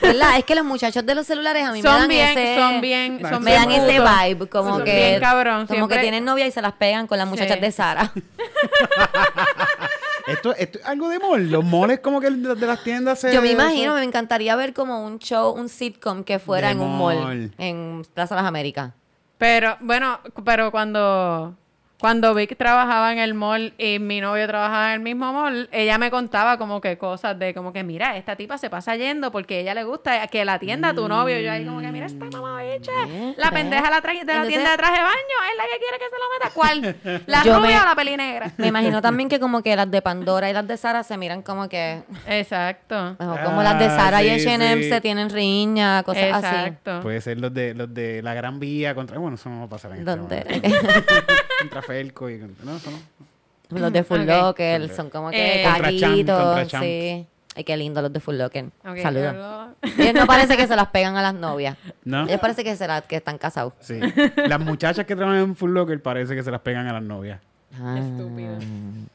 [0.00, 0.38] ¿Verdad?
[0.38, 2.56] Es que los muchachos de los celulares a mí me dan bien, ese...
[2.60, 4.94] son bien, son me bien dan ese vibe, como Son que...
[4.94, 7.60] bien cabrón, como siempre- que tienen novia y se las pegan con las muchachas Sí.
[7.60, 8.12] de Sara.
[10.26, 11.50] Esto, esto es algo de mall.
[11.50, 13.34] Los malls como que de, de las tiendas se...
[13.34, 16.80] Yo me imagino, me encantaría ver como un show, un sitcom que fuera De en
[16.80, 17.54] un mall, mall.
[17.58, 18.92] en Plaza Las Américas.
[19.36, 21.54] Pero, bueno, pero cuando,
[22.04, 25.96] cuando Vic trabajaba en el mall y mi novio trabajaba en el mismo mall, ella
[25.96, 29.56] me contaba como que cosas de como que, mira, esta tipa se pasa yendo porque
[29.56, 31.40] a ella le gusta que la atienda a tu novio.
[31.40, 32.92] Y yo ahí como que, mira, esta mamá bicha,
[33.38, 35.98] la pendeja la traje- de la tienda de traje de baño, es la que quiere
[35.98, 36.50] que se lo meta.
[36.52, 37.22] ¿Cuál?
[37.26, 38.52] ¿La Yo rubia me- o la peli negra?
[38.58, 41.40] Me imagino también que como que las de Pandora y las de Sara se miran
[41.40, 42.02] como que...
[42.26, 43.16] Exacto.
[43.44, 44.88] como las de Ah, Sara y sí, H&M sí.
[44.90, 46.46] se tienen riña, cosas así.
[46.54, 47.00] Exacto.
[47.00, 49.16] Puede ser los de, los de la Gran Vía contra...
[49.18, 50.68] Bueno, eso no va a pasar en este Donde- momento.
[51.64, 52.38] contra Felco y...
[52.38, 53.78] contra- No, eso no.
[53.80, 54.26] Los de Full Ok.
[54.26, 56.84] Locker son como que Eh, Contra Champ, caguitos, contra Champ.
[56.84, 57.26] sí.
[57.56, 58.64] Ay, qué lindo los de Full Locker.
[58.86, 59.70] Ok, Saludos.
[59.98, 61.76] Ellos no parece que se las pegan a las novias.
[62.04, 62.24] ¿No?
[62.26, 63.72] Ellos parece que, se las- que están casados.
[63.80, 63.98] Sí.
[64.48, 67.40] Las muchachas que trabajan en Full Locker parece que se las pegan a las novias.
[67.80, 67.96] Ah.
[67.98, 68.56] Estúpido.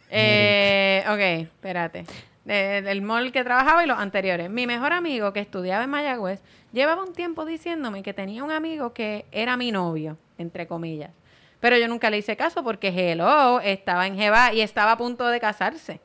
[0.09, 2.05] Eh, ok, espérate.
[2.47, 4.49] Eh, el mall que trabajaba y los anteriores.
[4.49, 6.41] Mi mejor amigo que estudiaba en Mayagüez
[6.73, 11.11] llevaba un tiempo diciéndome que tenía un amigo que era mi novio, entre comillas.
[11.59, 15.27] Pero yo nunca le hice caso porque hello, estaba en Jeva y estaba a punto
[15.27, 15.99] de casarse.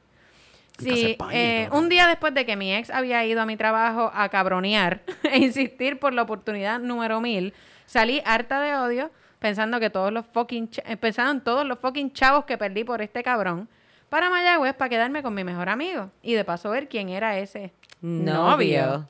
[0.78, 4.28] Sí, eh, un día después de que mi ex había ido a mi trabajo a
[4.28, 7.54] cabronear e insistir por la oportunidad número mil,
[7.86, 12.12] salí harta de odio pensando que todos los fucking eh, pensando en todos los fucking
[12.12, 13.68] chavos que perdí por este cabrón
[14.08, 17.72] para Mayagüez para quedarme con mi mejor amigo y de paso ver quién era ese
[18.04, 19.08] Novio.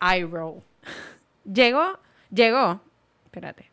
[0.00, 0.62] I roll.
[1.44, 1.98] Llegó,
[2.30, 2.80] llegó,
[3.24, 3.70] espérate.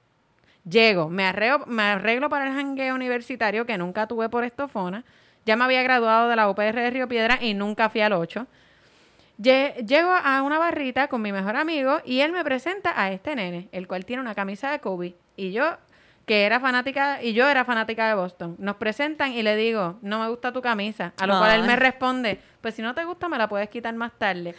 [0.69, 5.04] Llego, me arreglo, me arreglo para el jangueo universitario que nunca tuve por estofona.
[5.45, 8.47] Ya me había graduado de la UPR de Río Piedra y nunca fui al 8.
[9.41, 13.36] Lle- Llego a una barrita con mi mejor amigo y él me presenta a este
[13.36, 15.15] nene, el cual tiene una camisa de Kobe.
[15.36, 15.76] Y yo,
[16.26, 18.56] que era fanática, y yo era fanática de Boston.
[18.58, 21.12] Nos presentan y le digo, no me gusta tu camisa.
[21.17, 23.93] A lo cual él me responde, pues si no te gusta me la puedes quitar
[23.95, 24.56] más tarde.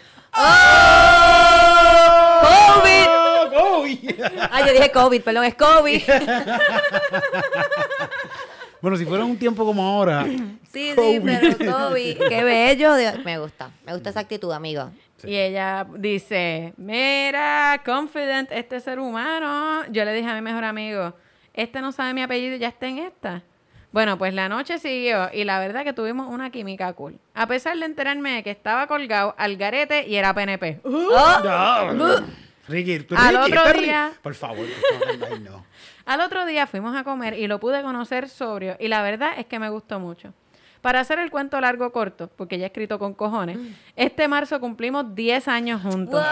[2.42, 3.23] ¡COVID!
[3.46, 4.10] ¡Oh, COVID!
[4.50, 6.02] Ah, yo dije COVID, perdón, es COVID.
[8.80, 10.24] bueno, si fuera un tiempo como ahora...
[10.24, 11.22] Sí, sí, COVID.
[11.22, 12.18] pero COVID.
[12.28, 12.96] Qué bello.
[12.96, 13.70] Dios, Me gusta.
[13.86, 14.90] Me gusta esa actitud, amigo.
[15.22, 19.84] Y ella dice, mira, confident, este ser humano.
[19.90, 21.14] Yo le dije a mi mejor amigo,
[21.54, 23.42] este no sabe mi apellido y ya está en esta.
[23.92, 27.16] Bueno, pues la noche siguió y la verdad que tuvimos una química cool.
[27.32, 30.80] A pesar de enterarme de que estaba colgado al garete y era PNP.
[30.84, 32.14] No.
[32.68, 33.84] Ricky, tú, Al Ricky, otro Ricky.
[33.84, 34.66] día- Por favor,
[35.42, 35.64] no.
[36.06, 39.46] Al otro día fuimos a comer y lo pude conocer sobrio y la verdad es
[39.46, 40.32] que me gustó mucho.
[40.82, 43.56] Para hacer el cuento largo corto, porque ya he escrito con cojones,
[43.96, 46.22] este marzo cumplimos 10 años juntos.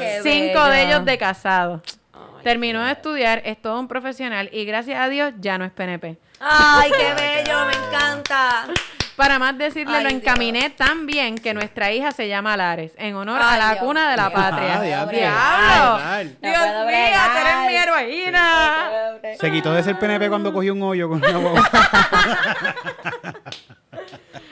[0.00, 0.66] Qué Cinco bello.
[0.70, 1.82] de ellos de casado.
[2.42, 6.16] Terminó de estudiar, es todo un profesional y gracias a Dios ya no es PNP.
[6.40, 8.66] Ay, qué bello, me encanta.
[9.16, 10.20] Para más decirle, Ay, lo Dios.
[10.22, 13.84] encaminé tan bien que nuestra hija se llama Lares, en honor Ay, a la Dios
[13.84, 14.74] cuna de la patria.
[14.78, 16.34] Ah, diablo.
[16.42, 18.90] ¡Dios mío, eres mi heroína!
[19.40, 21.70] Se quitó de ser PNP cuando cogió un hoyo con una guagua.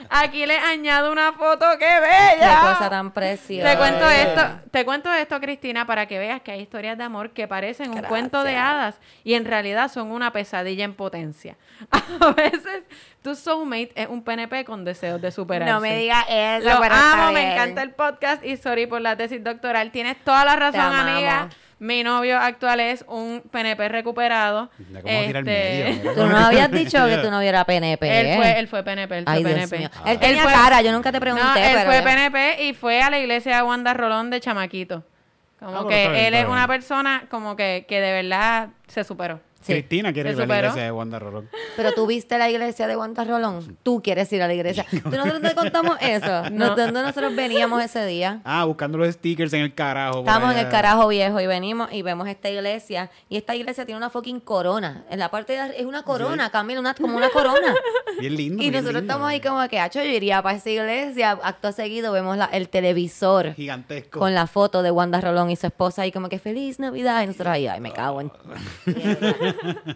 [0.09, 2.59] Aquí le añado una foto, ¡qué Qué bella!
[2.61, 3.69] cosa tan preciosa.
[3.71, 7.31] Te cuento esto, te cuento esto, Cristina, para que veas que hay historias de amor
[7.31, 11.57] que parecen un cuento de hadas y en realidad son una pesadilla en potencia.
[12.21, 12.83] A veces
[13.25, 15.73] tu soulmate es un PNP con deseos de superarse.
[15.73, 17.51] No me digas eso, Lo pero está amo, me bien.
[17.53, 19.91] encanta el podcast y sorry por la tesis doctoral.
[19.91, 21.49] Tienes toda la razón, amiga.
[21.79, 24.69] Mi novio actual es un PNP recuperado.
[24.77, 25.85] Mira cómo Este, medio.
[26.03, 28.19] mira Tú no habías dicho que tú no vieras PNP.
[28.19, 29.77] Él fue, él fue PNP, él fue Ay, Dios PNP.
[29.79, 29.89] mío.
[30.05, 33.01] Él tenía fue- cara, yo nunca te pregunté, no, él pero fue PNP y fue
[33.01, 35.03] a la iglesia de Wanda Rolón de chamaquito.
[35.59, 39.41] Como Ah, que bien, él es una persona como que, que de verdad se superó.
[39.65, 39.73] Sí.
[39.73, 41.49] Cristina quiere ¿Se ir a la iglesia de Wanda Rolón.
[41.75, 43.77] Pero tú viste la iglesia de Guantarrolón.
[43.83, 44.85] Tú quieres ir a la iglesia.
[45.03, 46.43] ¿Tú nosotros te contamos eso?
[46.51, 46.75] No.
[46.75, 48.41] ¿De dónde nosotros veníamos ese día?
[48.45, 50.13] Ah, buscando los stickers en el carajo.
[50.13, 53.09] por Estábamos en el carajo viejo y venimos y vemos esta iglesia.
[53.29, 55.03] Y esta iglesia tiene una fucking corona.
[55.09, 57.73] En la parte de ar- es una corona, Camila, una, como una corona.
[58.19, 58.55] Bien lindo.
[58.63, 59.13] y bien nosotros lindo.
[59.13, 61.31] estamos ahí como que, hacho, yo iría para esa iglesia.
[61.43, 64.19] Acto seguido vemos la- el televisor Gigantesco.
[64.19, 67.23] con la foto de Wanda Rolón y su esposa y como que feliz Navidad.
[67.23, 68.31] Y nosotros ahí, ay, me cago en...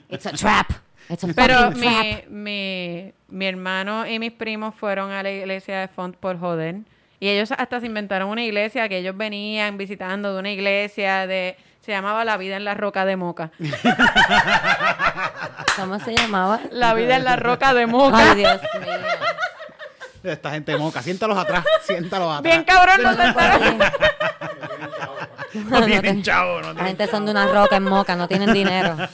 [0.09, 0.71] It's a trap.
[1.09, 2.27] It's a Pero fucking trap.
[2.27, 6.75] mi, mi, mi hermano y mis primos fueron a la iglesia de Font por joder.
[7.19, 11.57] Y ellos hasta se inventaron una iglesia que ellos venían visitando de una iglesia de...
[11.81, 13.51] Se llamaba La Vida en la Roca de Moca.
[15.75, 16.59] ¿Cómo se llamaba?
[16.71, 18.31] La vida en la roca de Moca.
[18.31, 18.93] Ay, Dios mío.
[20.23, 22.43] Esta gente moca, siéntalos atrás, siéntalos atrás.
[22.43, 23.33] Bien cabrón, no te
[25.69, 28.95] no tienen chavo, no La gente son de una roca en moca, no tienen dinero.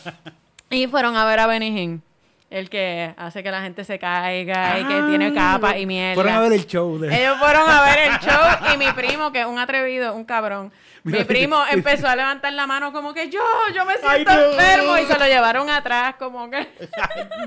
[0.70, 2.02] Y fueron a ver a Benny Hinn,
[2.50, 6.14] el que hace que la gente se caiga y que tiene capa y mierda.
[6.14, 6.16] Ah.
[6.16, 7.16] Fueron a ver el show de...
[7.22, 10.72] Ellos fueron a ver el show y mi primo, que es un atrevido, un cabrón,
[11.04, 13.40] Mira, mi primo empezó a levantar la mano como que yo,
[13.76, 14.52] yo me Ay, siento no.
[14.54, 16.68] enfermo y se lo llevaron atrás como que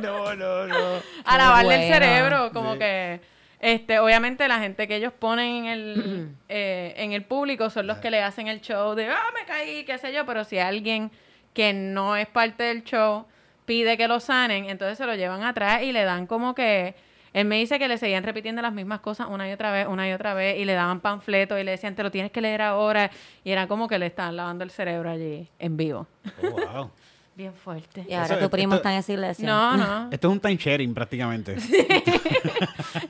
[0.01, 0.77] no, no, no.
[1.25, 2.79] a lavarle el cerebro, como Sí.
[2.79, 3.21] que
[3.61, 7.99] este, obviamente la gente que ellos ponen en el eh, en el público son los
[7.99, 11.11] que le hacen el show de ah me caí, qué sé yo, pero si alguien
[11.53, 13.27] que no es parte del show
[13.65, 16.95] pide que lo sanen, entonces se lo llevan atrás y le dan como que
[17.33, 20.09] él me dice que le seguían repitiendo las mismas cosas una y otra vez, una
[20.09, 22.63] y otra vez, y le daban panfletos y le decían, te lo tienes que leer
[22.63, 23.11] ahora.
[23.45, 26.07] Y era como que le estaban lavando el cerebro allí, en vivo.
[26.43, 26.91] Oh, wow.
[27.39, 28.05] Bien fuerte.
[28.09, 29.47] Y ahora Eso- tu primo esto- está en esa iglesia.
[29.47, 30.09] No, no.
[30.13, 31.55] Esto es un time sharing prácticamente.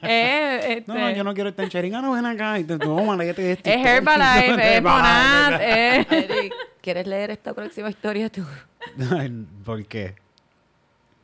[0.02, 1.94] Eh, No, este, yo no quiero el time sharing.
[1.94, 3.70] Ah, no, ven acá y te toma, léete esto.
[3.70, 6.12] Es Herbalife, es es...
[6.30, 8.44] Eric, ¿quieres leer esta próxima historia tú?
[9.64, 10.14] ¿Por qué?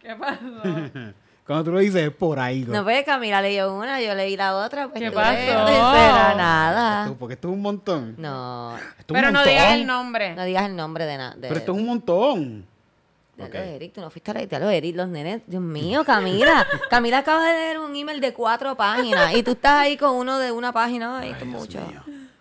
[0.01, 0.41] ¿Qué pasó?
[1.47, 2.65] Cuando tú lo dices es por ahí.
[2.67, 4.89] No, pues Camila leyó una, yo leí la otra.
[4.89, 5.53] Pues ¿Qué pasó?
[5.61, 7.05] no será nada.
[7.05, 8.15] Esto- porque esto es un montón.
[8.19, 10.35] No, Esto es un Pero no digas el nombre.
[10.35, 11.37] no digas el nombre de nada.
[11.41, 12.67] Pero esto es un montón.
[13.37, 13.55] Ya Ok.
[13.55, 15.43] lo, Eric, tú no fuiste a la lo Eric, los nenes.
[15.47, 16.67] Dios mío, Camila.
[16.91, 20.39] Camila acaba de leer un email de cuatro páginas y tú estás ahí con uno
[20.39, 21.19] de una página.
[21.19, 21.81] Ay, mucho.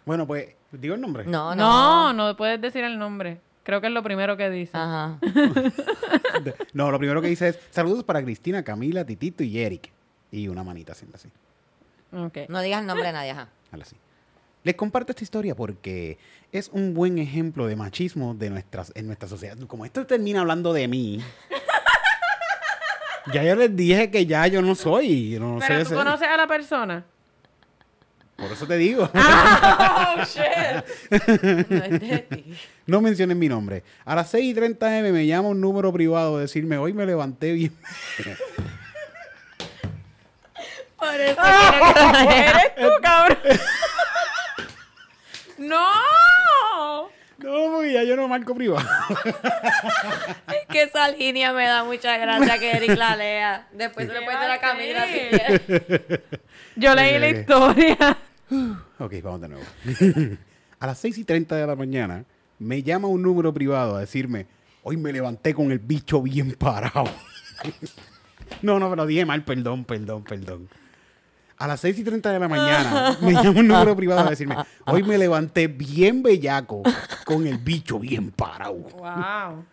[0.05, 1.23] Bueno, pues, ¿digo el nombre?
[1.25, 2.27] No, No, no.
[2.29, 3.41] no puedes decir el nombre.
[3.63, 4.77] Creo que es lo primero que dice.
[4.77, 5.17] Ajá.
[6.73, 9.91] No, lo primero que dice es saludos para Cristina, Camila, Titito y Eric.
[10.31, 11.29] Y una manita haciendo así.
[12.11, 12.49] Ok.
[12.49, 13.49] No digas el nombre de nadie, ajá.
[13.71, 13.95] Hazle así.
[14.63, 16.17] Les comparto esta historia porque
[16.51, 19.57] es un buen ejemplo de machismo de nuestras, en nuestra sociedad.
[19.67, 21.21] Como esto termina hablando de mí,
[23.33, 25.37] ya yo les dije que ya yo no soy.
[25.37, 27.05] No Pero sé tú conoces a la persona.
[28.37, 29.09] Por eso te digo.
[29.13, 31.11] oh, shit.
[31.69, 32.57] No es de ti.
[32.87, 33.83] no mencionen mi nombre.
[34.05, 37.05] A las 6 y 30 M me llama un número privado a decirme, hoy me
[37.05, 37.73] levanté bien.
[40.97, 41.41] Por eso
[42.29, 43.37] Eres tú, cabrón.
[45.67, 47.09] no.
[47.37, 48.87] no, porque ya yo no marco privado.
[50.47, 53.67] es que esa línea me da mucha gracia que Eric la lea.
[53.73, 55.19] Después se le puede dar a Camila si.
[56.75, 58.17] Yo leí la historia.
[58.99, 59.65] Ok, vamos de nuevo.
[60.79, 62.23] a las 6 y 30 de la mañana
[62.59, 64.45] me llama un número privado a decirme,
[64.83, 67.09] hoy me levanté con el bicho bien parado.
[68.61, 70.69] no, no, pero dije mal, perdón, perdón, perdón.
[71.57, 74.55] A las 6 y 30 de la mañana me llama un número privado a decirme,
[74.85, 76.81] hoy me levanté bien bellaco
[77.25, 78.73] con el bicho bien parado.
[78.73, 79.63] Wow.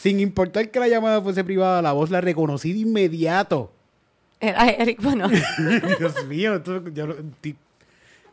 [0.00, 3.72] Sin importar que la llamada fuese privada, la voz la reconocí de inmediato.
[4.40, 5.28] Era Eric, bueno.
[5.98, 7.06] Dios mío, esto- yo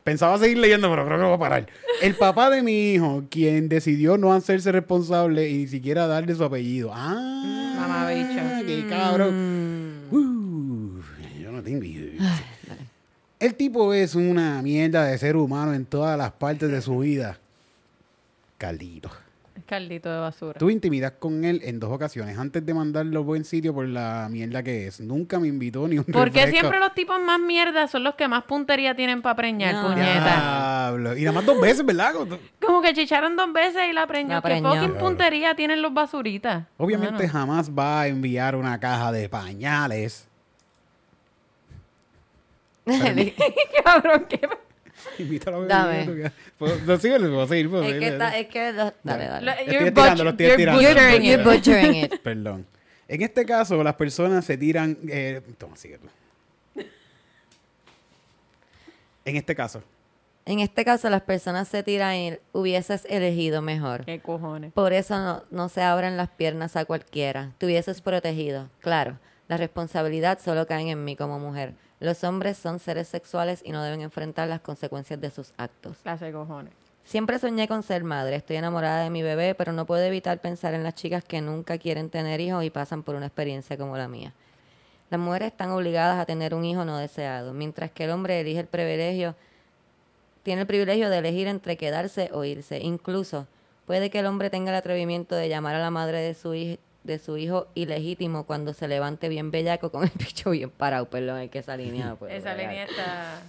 [0.03, 1.67] pensaba seguir leyendo, pero creo que voy a parar.
[2.01, 6.43] El papá de mi hijo, quien decidió no hacerse responsable y ni siquiera darle su
[6.43, 6.89] apellido.
[6.91, 8.65] Ah, Mamabicho.
[8.65, 9.99] qué cabrón.
[10.09, 11.01] Uh,
[11.39, 12.19] yo no tengo idea.
[13.39, 17.37] El tipo es una mierda de ser humano en todas las partes de su vida.
[18.57, 19.09] Caldito.
[19.65, 20.57] Caldito de basura.
[20.57, 24.27] Tuve intimidad con él en dos ocasiones antes de mandarlo a buen sitio por la
[24.31, 24.99] mierda que es.
[24.99, 26.59] Nunca me invitó ni un ¿Por qué refresco.
[26.59, 29.83] siempre los tipos más mierda son los que más puntería tienen para preñar, No.
[29.89, 30.23] puñeta?
[30.89, 31.15] Diablo.
[31.17, 32.13] Y nada más dos veces, ¿verdad?
[32.65, 34.29] Como que chicharon dos veces y la preñó.
[34.29, 34.73] La ¿Qué preñó.
[34.73, 36.65] fucking puntería tienen los basuritas?
[36.77, 40.27] Obviamente jamás va a enviar una caja de pañales.
[43.83, 44.39] Cabrón, ¿qué?
[45.17, 46.05] Invítalo a beber, Dame.
[46.23, 49.45] que- Puedo- No, síguele, puedo seguir, puedo es que está, es que lo- dale, dale.
[49.45, 51.47] Lo- Estoy you're estirando, lo estoy you're butchering You're it.
[51.47, 52.21] butchering it.
[52.21, 52.65] Perdón.
[53.07, 54.97] En este caso, las personas se tiran...
[55.09, 56.07] eh, toma, sigue tú.
[59.25, 59.83] En este caso,
[60.45, 64.05] En este caso, las personas se tiran y hubieses elegido mejor.
[64.05, 64.73] ¿Qué cojones?
[64.73, 67.51] Por eso no, no se abren las piernas a cualquiera.
[67.57, 68.69] Te hubieses protegido.
[68.79, 71.73] Claro, la responsabilidad solo cae en mí como mujer.
[71.99, 75.97] Los hombres son seres sexuales y no deben enfrentar las consecuencias de sus actos.
[76.03, 76.73] Clase cojones.
[77.03, 78.35] Siempre soñé con ser madre.
[78.37, 81.77] Estoy enamorada de mi bebé, pero no puedo evitar pensar en las chicas que nunca
[81.77, 84.33] quieren tener hijos y pasan por una experiencia como la mía.
[85.09, 88.59] Las mujeres están obligadas a tener un hijo no deseado, mientras que el hombre elige
[88.59, 89.35] el privilegio,
[90.43, 92.79] tiene el privilegio de elegir entre quedarse o irse.
[92.79, 93.47] Incluso
[93.87, 96.79] puede que el hombre tenga el atrevimiento de llamar a la madre de su hijo
[97.03, 101.39] de su hijo ilegítimo cuando se levante bien bellaco con el bicho bien parado, perdón,
[101.39, 103.41] es que esa línea puedo Esa línea está...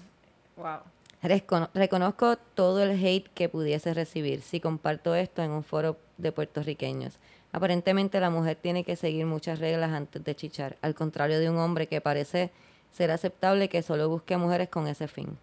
[0.57, 0.79] Wow.
[1.23, 6.33] Recono- reconozco todo el hate que pudiese recibir si comparto esto en un foro de
[6.33, 7.19] puertorriqueños.
[7.53, 11.59] Aparentemente la mujer tiene que seguir muchas reglas antes de chichar, al contrario de un
[11.59, 12.51] hombre que parece
[12.93, 15.37] ser aceptable que solo busque mujeres con ese fin.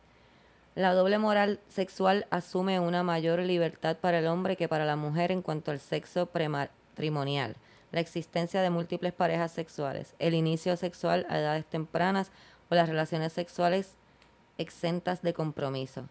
[0.75, 5.31] La doble moral sexual asume una mayor libertad para el hombre que para la mujer
[5.31, 7.55] en cuanto al sexo prematrimonial,
[7.91, 12.31] la existencia de múltiples parejas sexuales, el inicio sexual a edades tempranas
[12.69, 13.95] o las relaciones sexuales
[14.57, 16.07] exentas de compromiso.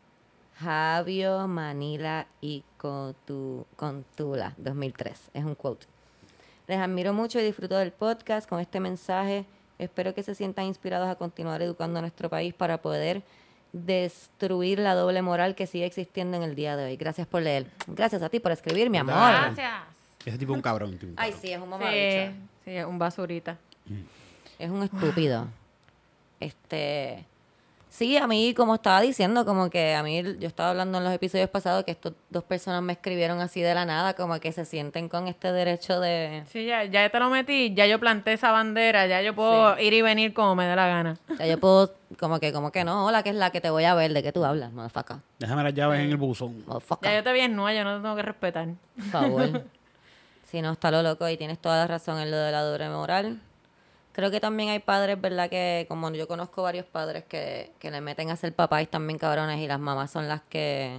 [0.58, 5.30] Javio, Manila y Contula, 2003.
[5.34, 5.86] Es un quote.
[6.66, 9.44] Les admiro mucho y disfruto del podcast con este mensaje.
[9.78, 13.22] Espero que se sientan inspirados a continuar educando a nuestro país para poder
[13.72, 16.96] destruir la doble moral que sigue existiendo en el día de hoy.
[16.96, 17.66] Gracias por leer.
[17.86, 19.14] Gracias a ti por escribir, mi amor.
[19.14, 20.05] Gracias.
[20.26, 20.90] Ese tipo es un cabrón.
[21.02, 21.40] un Ay, cabrón.
[21.40, 22.32] sí, es un Sí, mamabicho.
[22.64, 23.56] sí, es un basurita.
[24.58, 25.46] Es un estúpido.
[26.40, 27.24] Este.
[27.88, 31.14] Sí, a mí, como estaba diciendo, como que a mí, yo estaba hablando en los
[31.14, 34.66] episodios pasados que estas dos personas me escribieron así de la nada, como que se
[34.66, 36.42] sienten con este derecho de.
[36.50, 39.94] Sí, ya, ya te lo metí, ya yo planté esa bandera, ya yo puedo ir
[39.94, 41.16] y venir como me dé la gana.
[41.38, 43.84] Sea, yo puedo, como que, como que no, hola, que es la que te voy
[43.84, 45.16] a ver, de que tú hablas, motherfucker.
[45.38, 46.64] Déjame las llaves en el buzón.
[46.66, 47.10] Motherfucker.
[47.10, 48.68] Ya yo te vi en yo no te tengo que respetar.
[48.96, 49.64] Por favor.
[50.46, 52.88] si no, está lo loco y tienes toda la razón en lo de la doble
[52.88, 53.40] moral.
[54.12, 55.50] Creo que también hay padres, ¿verdad?
[55.50, 59.58] Que como yo conozco varios padres que, que le meten a ser papás también cabrones
[59.60, 60.98] y las mamás son las que,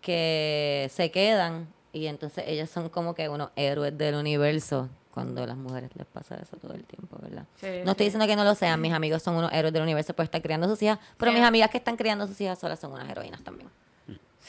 [0.00, 5.46] que se quedan y entonces ellas son como que unos héroes del universo cuando a
[5.46, 7.44] las mujeres les pasa eso todo el tiempo, ¿verdad?
[7.60, 10.14] Sí, no estoy diciendo que no lo sean, mis amigos son unos héroes del universo
[10.14, 11.38] por estar criando a sus hijas, pero Sí.
[11.38, 13.68] mis amigas que están criando a sus hijas solas son unas heroínas también.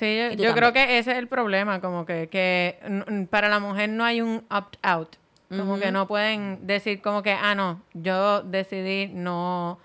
[0.02, 4.04] Sí, yo, creo que ese es el problema, como que, que para la mujer no
[4.04, 5.18] hay un opt-out.
[5.56, 9.78] Como que no pueden decir como que, ah, no, yo decidí no,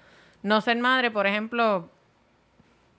[0.43, 1.91] no ser madre, por ejemplo,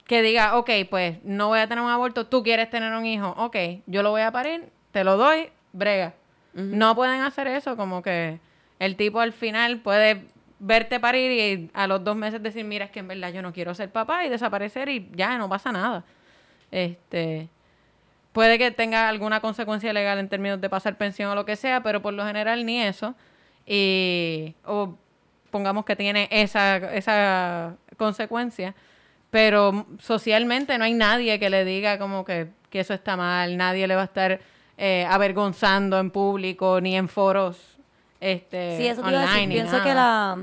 [0.06, 3.34] que diga, ok, pues no voy a tener un aborto, tú quieres tener un hijo,
[3.36, 6.14] ok, yo lo voy a parir, te lo doy, brega.
[6.52, 8.38] No pueden hacer eso, como que
[8.78, 10.24] el tipo al final puede
[10.60, 13.52] verte parir y a los dos meses decir, mira, es que en verdad yo no
[13.52, 16.04] quiero ser papá y desaparecer y ya, no pasa nada.
[16.70, 17.48] Este,
[18.32, 21.82] puede que tenga alguna consecuencia legal en términos de pasar pensión o lo que sea,
[21.82, 23.14] pero por lo general ni eso.
[23.66, 24.94] Y, o
[25.50, 28.74] pongamos que tiene esa, esa consecuencia,
[29.30, 33.86] pero socialmente no hay nadie que le diga como que, que eso está mal, nadie
[33.86, 34.40] le va a estar
[34.76, 37.78] eh, avergonzando en público ni en foros
[38.20, 39.36] este, Sí, eso te iba a decir.
[39.36, 39.54] online.
[39.54, 40.38] Pienso que la,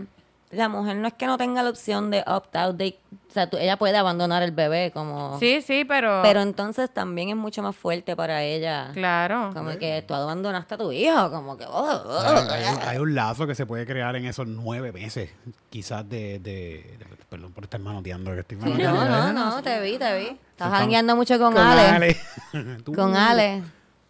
[0.55, 2.97] la mujer no es que no tenga la opción de opt-out, de,
[3.29, 5.37] o sea, tú- ella puede abandonar el bebé como...
[5.39, 6.21] Sí, sí, pero...
[6.23, 8.89] Pero entonces también es mucho más fuerte para ella.
[8.93, 9.51] claro.
[9.53, 11.65] Como que tú abandonaste a tu hijo, como que...
[11.65, 14.91] oh, oh, Hay, hay un- hay un lazo que se puede crear en esos nueve
[14.91, 15.29] meses,
[15.69, 16.39] quizás de...
[16.39, 18.31] de- de- perdón por estar manoteando.
[18.33, 19.03] Que estoy manoteando.
[19.05, 20.37] no, no, no, te vi, te vi.
[20.51, 21.81] Estás jangueando mucho con, Con Ale.
[21.89, 22.17] Ale.
[22.85, 23.63] Duro, Con Ale.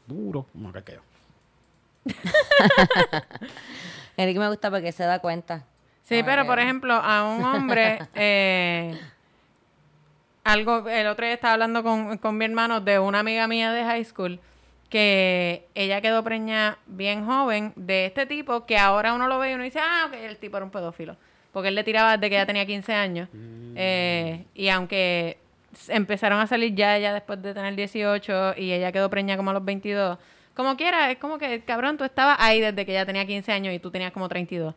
[0.05, 0.45] Duro.
[0.53, 0.99] No, que yo.
[4.17, 5.63] Eric me gusta porque se da cuenta.
[6.05, 8.95] Sí, pero por ejemplo, a un hombre, eh,
[10.43, 13.83] algo, el otro día estaba hablando con, con mi hermano de una amiga mía de
[13.83, 14.39] high school
[14.89, 19.53] que ella quedó preñada bien joven de este tipo que ahora uno lo ve y
[19.55, 21.17] uno dice, ah, ok, el tipo era un pedófilo.
[21.51, 23.29] Porque él le tiraba desde que ella tenía 15 años.
[23.75, 25.37] Eh, y aunque
[25.87, 29.53] empezaron a salir ya ella después de tener 18 y ella quedó preñada como a
[29.53, 30.19] los 22.
[30.53, 33.73] Como quiera, es como que, cabrón, tú estabas ahí desde que ella tenía 15 años
[33.73, 34.75] y tú tenías como 32.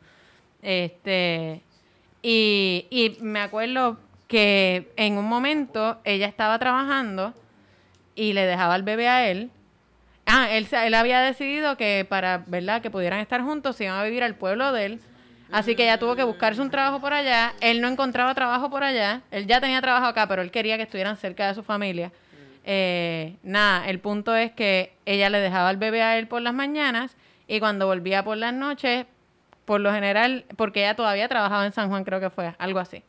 [0.62, 1.62] Este,
[2.22, 7.34] y, y me acuerdo que en un momento ella estaba trabajando
[8.14, 9.50] y le dejaba el bebé a él.
[10.26, 12.82] Ah, él, él había decidido que para, ¿verdad?
[12.82, 15.00] Que pudieran estar juntos, se iban a vivir al pueblo de él.
[15.50, 17.54] Así que ella tuvo que buscarse un trabajo por allá.
[17.60, 19.22] Él no encontraba trabajo por allá.
[19.30, 22.12] Él ya tenía trabajo acá, pero él quería que estuvieran cerca de su familia.
[22.64, 26.52] Eh, nada, el punto es que ella le dejaba el bebé a él por las
[26.52, 27.16] mañanas
[27.46, 29.06] y cuando volvía por las noches,
[29.68, 33.02] por lo general, porque ella todavía trabajaba en San Juan, creo que fue, algo así.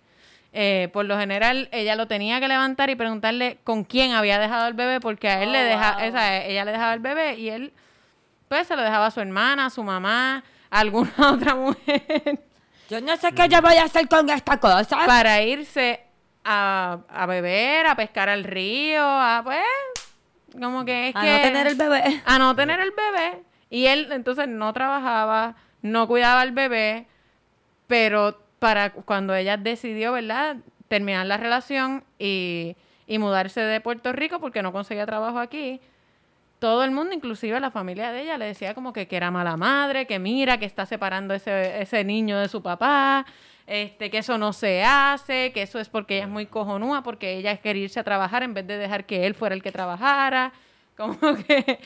[0.51, 4.67] Eh, por lo general, ella lo tenía que levantar y preguntarle con quién había dejado
[4.67, 6.01] el bebé, porque a él Oh, le deja, wow.
[6.03, 7.71] esa, ella le dejaba el bebé y él,
[8.49, 12.39] pues, se lo dejaba a su hermana, a su mamá, a alguna otra mujer,
[12.89, 15.05] Yo no sé qué yo voy a hacer con esta cosa.
[15.05, 16.01] para irse
[16.43, 19.63] a, a beber, a pescar al río, a pues,
[20.59, 21.31] como que es a que...
[21.31, 22.21] no tener el bebé.
[22.25, 23.43] a no tener el bebé.
[23.69, 27.05] Y él entonces no trabajaba, no cuidaba al bebé,
[27.87, 30.57] pero para cuando ella decidió, ¿verdad?
[30.87, 32.75] Terminar la relación y,
[33.07, 35.79] y mudarse de Puerto Rico porque no conseguía trabajo aquí,
[36.59, 39.55] todo el mundo, inclusive la familia de ella, le decía como que, que era mala
[39.55, 43.25] madre, que mira, que está separando ese, ese niño de su papá,
[43.65, 47.37] este, que eso no se hace, que eso es porque ella es muy cojonúa, porque
[47.37, 50.51] ella quería irse a trabajar en vez de dejar que él fuera el que trabajara.
[50.97, 51.17] Como
[51.47, 51.79] que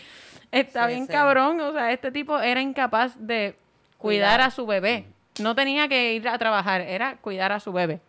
[0.52, 1.12] está Sí, bien sí.
[1.12, 1.60] cabrón.
[1.62, 3.56] O sea, este tipo era incapaz de
[4.04, 5.06] cuidar a su bebé.
[5.40, 8.00] No tenía que ir a trabajar, era cuidar a su bebé.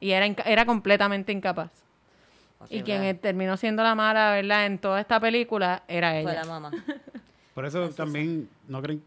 [0.00, 1.70] Y era, era completamente incapaz.
[2.70, 4.66] Y quien eh, terminó siendo la mala, ¿verdad?
[4.66, 6.34] En toda esta película era Fue ella.
[6.34, 6.70] la mamá.
[7.54, 9.02] Por eso también no creen.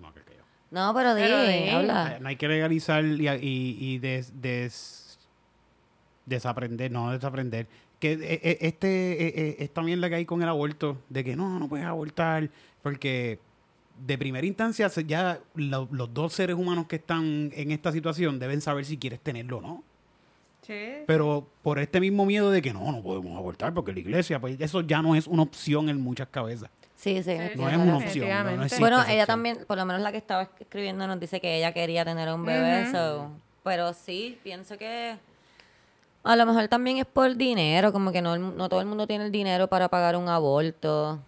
[0.00, 0.42] No, que- que yo.
[0.70, 1.68] No, pero di, Pero di.
[1.68, 2.18] habla.
[2.20, 5.18] No hay que legalizar y, y, y des- des-
[6.26, 7.66] desaprender, no desaprender.
[7.98, 11.24] Que eh, eh, este eh, eh, es también la que hay con el aborto, de
[11.24, 12.48] que no, no puedes abortar,
[12.82, 13.38] porque
[14.06, 18.60] de primera instancia ya lo- los dos seres humanos que están en esta situación deben
[18.60, 19.84] saber si quieres tenerlo o no.
[21.06, 24.60] Pero por este mismo miedo de que no, no podemos abortar porque la iglesia, pues
[24.60, 26.70] eso ya no es una opción en muchas cabezas.
[26.94, 27.32] Sí, sí.
[27.32, 28.28] Sí, No es una opción.
[28.28, 29.26] No, no Bueno, ella opción.
[29.26, 32.44] también, por lo menos la que estaba escribiendo, nos dice que ella quería tener un
[32.44, 32.88] bebé.
[32.92, 33.30] So,
[33.64, 35.16] Pero sí, pienso que
[36.22, 39.24] a lo mejor también es por dinero, como que no, no todo el mundo tiene
[39.24, 41.18] el dinero para pagar un aborto.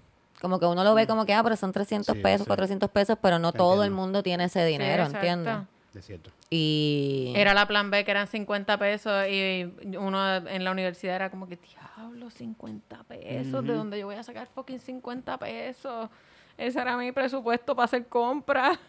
[0.42, 2.18] Como que uno lo ve como que, ah, pero son 300 Mm.
[2.18, 2.48] Sí, pesos, sí.
[2.48, 5.56] 400 pesos, pero no Te todo el mundo tiene ese dinero, Sí, ¿entiendes?
[5.94, 6.30] Es cierto.
[6.50, 7.32] Y...
[7.36, 11.46] Era la plan B que eran 50 pesos y uno en la universidad era como
[11.46, 16.10] que, diablo, 50 pesos, ¿de dónde yo voy a sacar fucking 50 pesos?
[16.58, 18.78] Ese era mi presupuesto para hacer compras.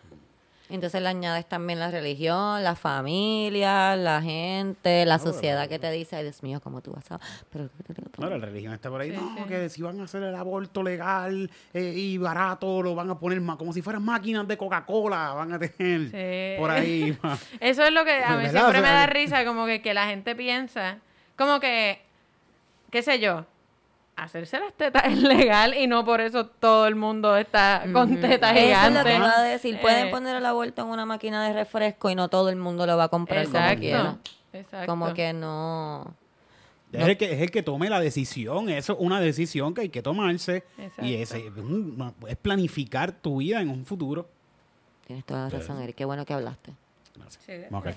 [0.75, 5.91] Entonces le añades también la religión, la familia, la gente, la No, sociedad que te
[5.91, 7.19] dice, ay Dios mío, ¿cómo tú vas a...?
[7.51, 7.69] Pero,
[8.17, 9.11] No, la religión está por ahí.
[9.11, 9.43] Sí, no, sí.
[9.47, 13.39] que si van a hacer el aborto legal eh, y barato, lo van a poner
[13.39, 15.33] ma- como si fueran máquinas de Coca-Cola.
[15.33, 16.59] Van a tener Sí.
[16.59, 17.17] por ahí.
[17.59, 20.35] Eso es lo que a mí siempre me da risa, como que, que la gente
[20.35, 20.97] piensa,
[21.37, 22.01] como que,
[22.89, 23.45] qué sé yo,
[24.15, 28.51] hacerse las tetas es legal y no por eso todo el mundo está con tetas
[28.51, 28.99] Eso es gigantes.
[29.03, 29.79] lo que iba a decir.
[29.81, 32.85] Pueden Eh, poner el aborto en una máquina de refresco y no todo el mundo
[32.85, 33.79] lo va a comprar como Exacto.
[33.81, 34.17] quiera.
[34.53, 34.85] Exacto.
[34.87, 36.15] Como que no...
[36.91, 38.69] Es, el que, es el que tome la decisión.
[38.69, 40.63] Eso es una decisión que hay que tomarse.
[40.77, 41.03] Y Exacto.
[41.05, 41.53] ese es,
[42.27, 44.29] es planificar tu vida en un futuro.
[45.07, 45.95] Tienes toda la razón, Eric.
[45.95, 46.71] Qué bueno que hablaste.
[47.45, 47.93] Sí, Vamos a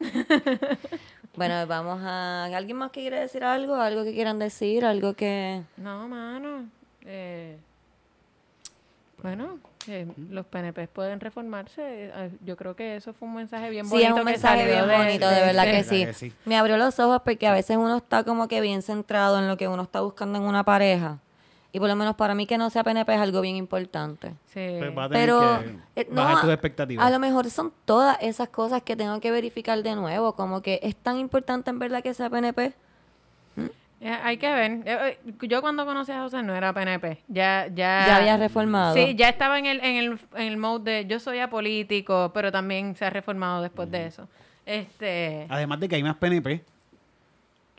[1.36, 2.44] Bueno, vamos a...
[2.46, 3.76] ¿Alguien más que quiere decir algo?
[3.76, 4.84] ¿Algo que quieran decir?
[4.84, 5.62] ¿Algo que...?
[5.76, 6.66] No, mano.
[7.06, 7.56] eh,
[9.22, 11.82] bueno, eh, los PNP pueden reformarse.
[11.84, 14.14] eh, Yo creo que eso fue un mensaje bien Sí, bonito.
[14.14, 15.98] es un mensaje bien bonito, de verdad que de sí.
[15.98, 16.32] verdad que sí.
[16.46, 19.56] Me abrió los ojos porque a veces uno está como que bien centrado en lo
[19.56, 21.18] que uno está buscando en una pareja.
[21.72, 24.34] Y por lo menos para mí que no sea PNP es algo bien importante.
[24.46, 24.76] Sí.
[24.78, 25.60] Pues va a tener Pero
[25.94, 27.06] que eh, no, bajar tus a- expectativas.
[27.06, 30.34] A lo mejor son todas esas cosas que tengo que verificar de nuevo.
[30.34, 32.72] Como que es tan importante en verdad que sea PNP.
[34.02, 34.80] Eh, hay que ver.
[34.86, 37.18] Eh, Yo cuando conocí a José no era PNP.
[37.28, 38.04] Ya, ya.
[38.06, 38.94] Ya había reformado.
[38.94, 42.50] Sí, ya estaba en el, en el, en el mode de yo soy apolítico, pero
[42.50, 44.26] también se ha reformado después de eso.
[44.64, 46.64] Este, Además de que hay más PNP.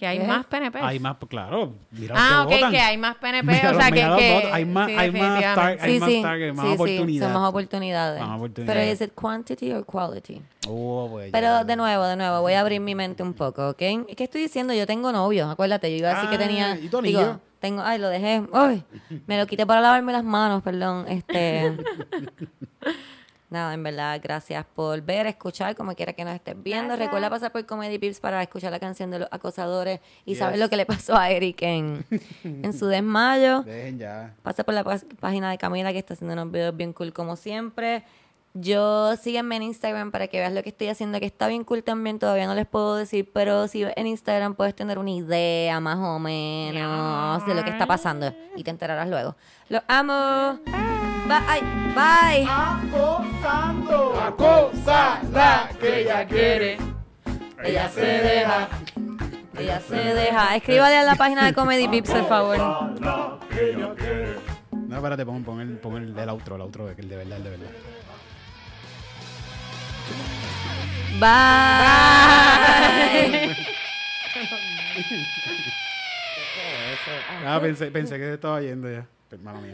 [0.02, 0.26] Que hay ¿Qué?
[0.26, 0.80] más PNP.
[0.82, 1.76] Hay más, claro.
[1.92, 2.72] Mira ah, los ok, que votan.
[2.72, 3.52] que hay más PNP.
[3.52, 6.22] Mira o sea, que, que- hay más, sí, hay más, tar- hay sí, más sí.
[6.24, 7.32] target, más sí, oportunidades.
[7.32, 8.20] Son más oportunidades.
[8.20, 8.76] Más oportunidades.
[8.76, 10.42] Pero ¿es it quantity or quality?
[10.68, 11.32] Oh, pues, ya.
[11.32, 13.78] Pero de nuevo, de nuevo, voy a abrir mi mente un poco, ¿ok?
[13.78, 14.74] ¿Qué estoy diciendo?
[14.74, 16.80] Yo tengo novio, acuérdate, yo iba a decir que Ah, tenía...
[16.80, 18.84] ¿y tu digo, tengo, ay, lo dejé, ay,
[19.28, 21.78] me lo quité para lavarme las manos, perdón, este...
[23.52, 26.88] Nada, en verdad, gracias por ver, escuchar, como quiera que nos estés viendo.
[26.88, 27.08] Gracias.
[27.08, 30.40] Recuerda pasar por Comedy Pips para escuchar la canción de los acosadores y Yes.
[30.40, 32.06] saber lo que le pasó a Eric en,
[32.44, 33.64] en su desmayo.
[33.64, 34.34] Dejen ya.
[34.42, 34.84] Pasa por la
[35.20, 38.04] página de Camila que está haciendo unos videos bien cool como siempre.
[38.54, 41.84] Yo sígueme en Instagram para que veas lo que estoy haciendo, que está bien cool
[41.84, 45.80] también, todavía no les puedo decir, pero si ves en Instagram puedes tener una idea
[45.80, 49.36] más o menos de lo que está pasando y te enterarás luego.
[49.70, 50.60] Los amo.
[51.32, 51.64] Bye.
[51.96, 52.44] Bye.
[54.20, 56.78] Acosada que ella quiere.
[57.64, 58.68] Ella se deja.
[59.58, 60.58] Ella se deja.
[60.58, 62.58] Escríbale a la página de Comedy Pips, por favor.
[62.58, 63.40] No,
[64.98, 67.50] espérate, pon, pon el, pon el del outro, el outro, el de verdad, el de
[67.50, 67.70] verdad.
[71.18, 71.30] Bye.
[77.46, 79.08] Ah, pensé, pensé que se estaba yendo ya.
[79.32, 79.70] Hermano mío.